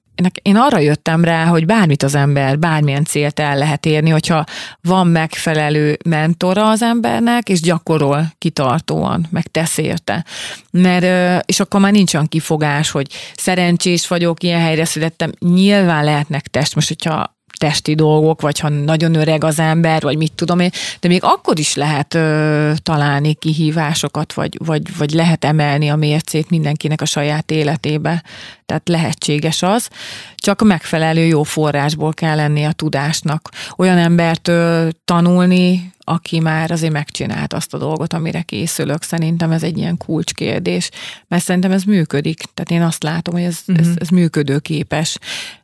[0.42, 4.44] én arra jöttem rá, hogy bármit az ember, bármilyen célt el lehet érni, hogyha
[4.80, 10.24] van megfelelő mentora az embernek, és gyakorol kitartóan, meg tesz érte.
[10.70, 13.06] Mert, és akkor már nincs olyan kifogás, hogy
[13.36, 15.32] szerencsés vagyok, ilyen helyre születtem.
[15.38, 20.32] Nyilván lehetnek test, most hogyha testi dolgok, vagy ha nagyon öreg az ember, vagy mit
[20.32, 25.88] tudom én, de még akkor is lehet ö, találni kihívásokat, vagy, vagy, vagy lehet emelni
[25.88, 28.22] a mércét mindenkinek a saját életébe.
[28.66, 29.88] Tehát lehetséges az,
[30.36, 33.48] csak megfelelő jó forrásból kell lenni a tudásnak.
[33.76, 39.02] Olyan embert ö, tanulni, aki már azért megcsinált azt a dolgot, amire készülök.
[39.02, 40.90] Szerintem ez egy ilyen kulcskérdés,
[41.28, 42.42] mert szerintem ez működik.
[42.54, 43.84] Tehát én azt látom, hogy ez, uh-huh.
[43.84, 44.00] ez, mhm.
[44.00, 45.18] ez működőképes.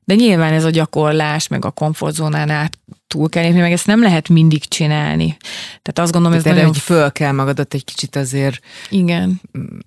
[0.04, 4.02] De nyilván ez a gyakorlás, meg a komfortzónán át túl kell lépni, meg ezt nem
[4.02, 5.36] lehet mindig csinálni.
[5.82, 6.66] Tehát azt gondolom, ez nagyon...
[6.66, 9.40] hogy föl kell magadat egy kicsit azért igen.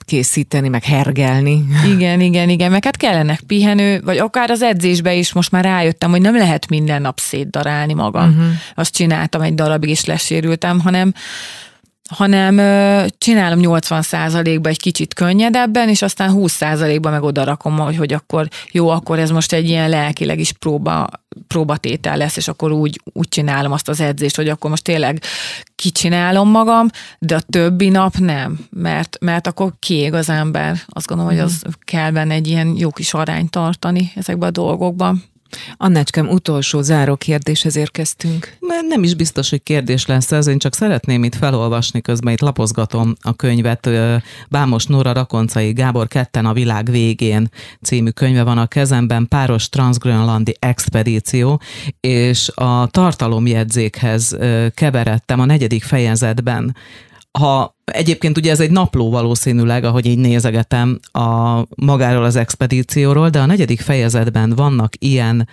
[0.06, 1.66] készíteni, meg hergelni.
[1.94, 6.12] Igen, igen, igen, meg hát kellenek pihenő, vagy akár az edzésbe is most már rájöttem,
[6.12, 8.30] hogy nem lehet minden nap szétdarálni magam.
[8.30, 8.46] Uh-huh.
[8.76, 11.14] Azt csináltam egy darabig, és lesérültem, hanem
[12.10, 12.56] hanem
[13.18, 18.90] csinálom 80%-ba egy kicsit könnyedebben, és aztán 20%-ba meg oda rakom, hogy, hogy akkor jó,
[18.90, 21.10] akkor ez most egy ilyen lelkileg is próba,
[21.48, 25.22] próbatétel lesz, és akkor úgy, úgy csinálom azt az edzést, hogy akkor most tényleg
[25.76, 26.88] kicsinálom magam,
[27.20, 30.78] de a többi nap nem, mert, mert akkor kiég az ember.
[30.88, 35.24] Azt gondolom, hogy az kell benne egy ilyen jó kis arányt tartani ezekben a dolgokban.
[35.78, 38.58] Annácskám, utolsó záró kérdéshez érkeztünk.
[38.88, 43.16] Nem is biztos, hogy kérdés lesz ez, én csak szeretném itt felolvasni, közben itt lapozgatom
[43.22, 43.90] a könyvet.
[44.50, 47.50] Bámos Nóra Rakoncai Gábor Ketten a világ végén
[47.82, 51.62] című könyve van a kezemben, páros transgrönlandi expedíció,
[52.00, 54.38] és a tartalomjegyzékhez
[54.74, 56.76] keveredtem a negyedik fejezetben
[57.40, 63.40] ha egyébként ugye ez egy napló valószínűleg, ahogy így nézegetem a magáról az expedícióról, de
[63.40, 65.48] a negyedik fejezetben vannak ilyen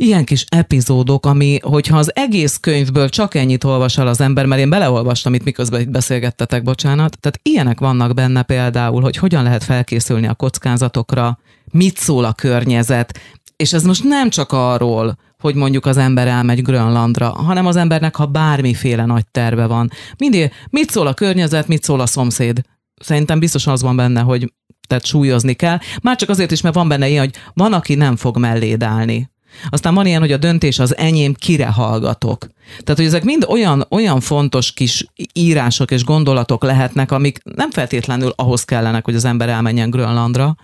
[0.00, 4.60] ilyen kis epizódok, ami, hogyha az egész könyvből csak ennyit olvas el az ember, mert
[4.60, 9.64] én beleolvastam itt, miközben itt beszélgettetek, bocsánat, tehát ilyenek vannak benne például, hogy hogyan lehet
[9.64, 11.38] felkészülni a kockázatokra,
[11.70, 13.20] mit szól a környezet,
[13.56, 18.16] és ez most nem csak arról, hogy mondjuk az ember elmegy Grönlandra, hanem az embernek,
[18.16, 19.90] ha bármiféle nagy terve van.
[20.18, 22.60] Mindig, mit szól a környezet, mit szól a szomszéd?
[23.00, 24.52] Szerintem biztos az van benne, hogy
[24.88, 25.78] tehát súlyozni kell.
[26.02, 29.30] Már csak azért is, mert van benne ilyen, hogy van, aki nem fog melléd állni.
[29.68, 32.46] Aztán van ilyen, hogy a döntés az enyém, kire hallgatok.
[32.68, 38.32] Tehát, hogy ezek mind olyan, olyan fontos kis írások és gondolatok lehetnek, amik nem feltétlenül
[38.36, 40.56] ahhoz kellenek, hogy az ember elmenjen Grönlandra,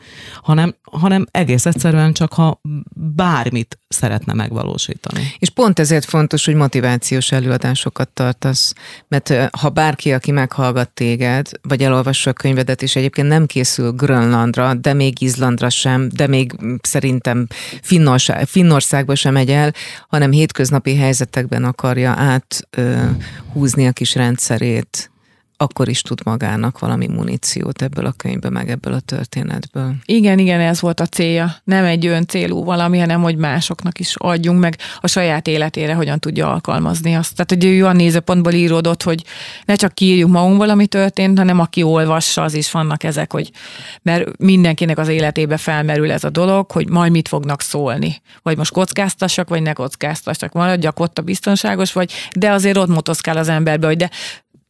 [0.43, 2.61] hanem, hanem egész egyszerűen csak, ha
[3.17, 5.33] bármit szeretne megvalósítani.
[5.39, 8.75] És pont ezért fontos, hogy motivációs előadásokat tartasz,
[9.09, 14.75] mert ha bárki, aki meghallgat téged, vagy elolvassa a könyvedet, és egyébként nem készül Grönlandra,
[14.75, 16.53] de még Izlandra sem, de még
[16.83, 17.47] szerintem
[17.83, 19.73] Finnország, Finnországba sem megy el,
[20.09, 22.41] hanem hétköznapi helyzetekben akar akarja
[22.75, 25.11] áthúzni a kis rendszerét,
[25.57, 29.95] akkor is tud magának valami muníciót ebből a könyvből, meg ebből a történetből.
[30.05, 31.57] Igen, igen, ez volt a célja.
[31.65, 36.19] Nem egy ön célú valami, hanem hogy másoknak is adjunk meg a saját életére, hogyan
[36.19, 37.35] tudja alkalmazni azt.
[37.35, 39.25] Tehát, hogy olyan nézőpontból íródott, hogy
[39.65, 43.51] ne csak kiírjuk magunkból, ami történt, hanem aki olvassa, az is vannak ezek, hogy
[44.03, 48.23] mert mindenkinek az életébe felmerül ez a dolog, hogy majd mit fognak szólni.
[48.43, 50.53] Vagy most kockáztassak, vagy ne kockáztassak.
[50.53, 54.11] Maradjak ott a biztonságos, vagy de azért ott motoszkál az emberbe, hogy de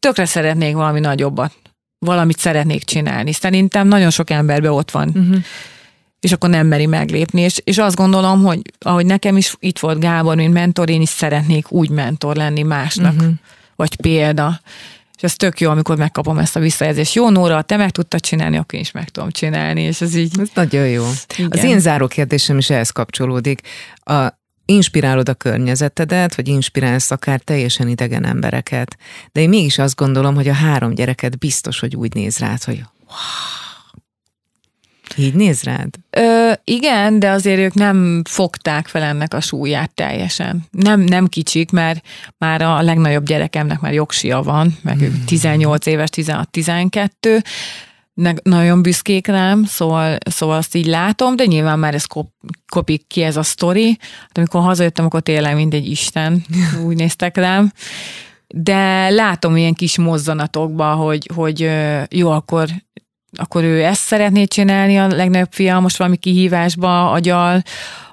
[0.04, 1.52] tökre szeretnék valami nagyobbat,
[1.98, 3.32] valamit szeretnék csinálni.
[3.32, 5.08] Szerintem nagyon sok emberben ott van.
[5.08, 5.36] Uh-huh.
[6.20, 7.40] És akkor nem meri meglépni.
[7.40, 11.08] És, és azt gondolom, hogy ahogy nekem is itt volt Gábor, mint mentor, én is
[11.08, 13.32] szeretnék úgy mentor lenni másnak, uh-huh.
[13.76, 14.60] vagy példa.
[15.16, 17.14] És ez tök jó, amikor megkapom ezt a visszajelzést.
[17.14, 20.40] Jó, Nóra, te meg tudtad csinálni, akkor én is meg tudom csinálni, és ez így...
[20.40, 21.04] Ez nagyon jó.
[21.36, 21.50] Igen.
[21.50, 23.60] Az én záró kérdésem is ehhez kapcsolódik.
[23.96, 28.96] A, inspirálod a környezetedet, vagy inspirálsz akár teljesen idegen embereket.
[29.32, 32.76] De én mégis azt gondolom, hogy a három gyereket biztos, hogy úgy néz rád, hogy
[32.76, 33.64] wow,
[35.16, 35.94] így néz rád?
[36.10, 40.64] Ö, igen, de azért ők nem fogták fel ennek a súlyát teljesen.
[40.70, 42.06] Nem, nem kicsik, mert
[42.38, 45.24] már a legnagyobb gyerekemnek már jogsia van, meg hmm.
[45.26, 47.42] 18 éves, 16-12,
[48.42, 52.28] nagyon büszkék rám, szóval, szóval azt így látom, de nyilván már ez kop,
[52.68, 53.98] kopik ki ez a sztori.
[54.00, 56.44] Hát amikor hazajöttem, akkor tényleg mindegy Isten,
[56.86, 57.72] úgy néztek rám.
[58.46, 61.70] De látom ilyen kis mozzanatokba, hogy, hogy
[62.10, 62.68] jó, akkor
[63.34, 67.62] akkor ő ezt szeretné csinálni, a legnagyobb fia most valami kihívásba agyal,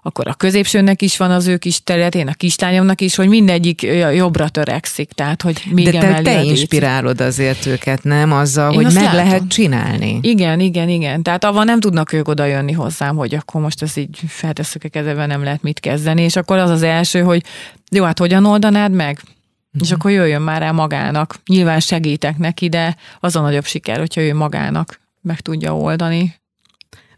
[0.04, 3.82] akkor a középsőnek is van az ő kis területén, a kislányomnak is, hogy mindegyik
[4.14, 8.32] jobbra törekszik, tehát hogy még De te, te inspirálod azért őket, nem?
[8.32, 9.16] Azzal, Én hogy meg látom.
[9.16, 10.20] lehet csinálni.
[10.22, 11.24] Igen, igen, igen.
[11.24, 14.90] Tehát avval nem tudnak ők oda jönni hozzám, hogy akkor most ezt így feltesszük a
[14.90, 17.44] kezebe, nem lehet mit kezdeni, és akkor az az első, hogy
[17.92, 19.20] jó, hát hogyan oldanád meg?
[19.24, 19.82] Uh-huh.
[19.82, 20.00] És mhm.
[20.00, 21.36] akkor jöjjön már el magának.
[21.46, 26.36] Nyilván segítek neki, de az a nagyobb siker, hogyha ő magának meg tudja oldani.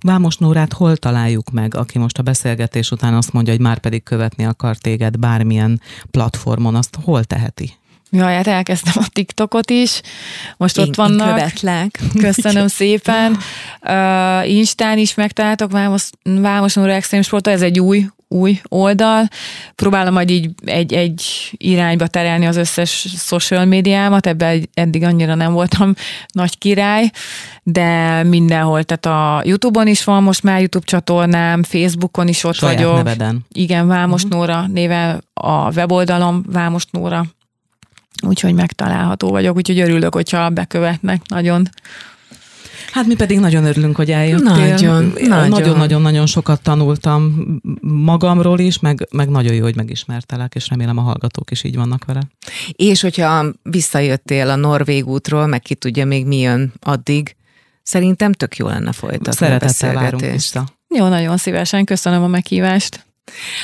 [0.01, 4.03] Vámos Nórát hol találjuk meg, aki most a beszélgetés után azt mondja, hogy már pedig
[4.03, 5.81] követni akar téged bármilyen
[6.11, 7.73] platformon, azt hol teheti?
[8.15, 10.01] Jaj, hát elkezdtem a TikTokot is.
[10.57, 11.27] Most én, ott vannak.
[11.27, 11.99] Én követlek.
[12.25, 13.37] Köszönöm szépen.
[13.81, 19.27] Uh, Instán is megtaláltok Vámos, Vámos Nóra Extrém Sport, ez egy új, új oldal.
[19.75, 25.53] Próbálom majd így egy, egy irányba terelni az összes social médiámat, ebben eddig annyira nem
[25.53, 25.93] voltam
[26.33, 27.11] nagy király,
[27.63, 32.75] de mindenhol, tehát a Youtube-on is van most már YouTube csatornám, Facebookon is ott Saját
[32.75, 32.95] vagyok.
[32.95, 33.45] neveden.
[33.51, 34.39] Igen, Vámos uh-huh.
[34.39, 37.25] Nóra néve a weboldalom Vámos Nóra.
[38.27, 41.69] Úgyhogy megtalálható vagyok, úgyhogy örülök, hogyha bekövetnek nagyon.
[42.93, 44.53] Hát mi pedig nagyon örülünk, hogy eljöttél.
[44.53, 45.77] Nagyon, nagyon.
[45.77, 47.45] Nagyon-nagyon sokat tanultam
[47.81, 52.05] magamról is, meg, meg nagyon jó, hogy megismertelek, és remélem a hallgatók is így vannak
[52.05, 52.21] vele.
[52.71, 57.35] És hogyha visszajöttél a Norvég útról, meg ki tudja még mi jön addig,
[57.83, 60.65] szerintem tök jó lenne folytatni Szeretettel a várunk vissza.
[60.95, 63.05] Jó, nagyon szívesen köszönöm a meghívást.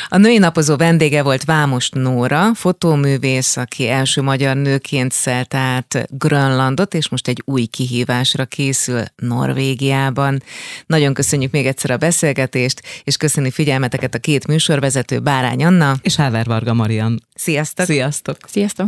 [0.08, 6.94] A női napozó vendége volt Vámos Nóra, fotóművész, aki első magyar nőként szelt át Grönlandot,
[6.94, 10.44] és most egy új kihívásra készül Norvégiában.
[10.86, 15.96] Nagyon köszönjük még egyszer a beszélgetést, és köszöni figyelmeteket a két műsorvezető, Bárány Anna.
[16.02, 17.28] És Háver Varga Marian.
[17.36, 17.86] Sziasztok!
[17.86, 18.38] Sziasztok!
[18.48, 18.88] Sziasztok!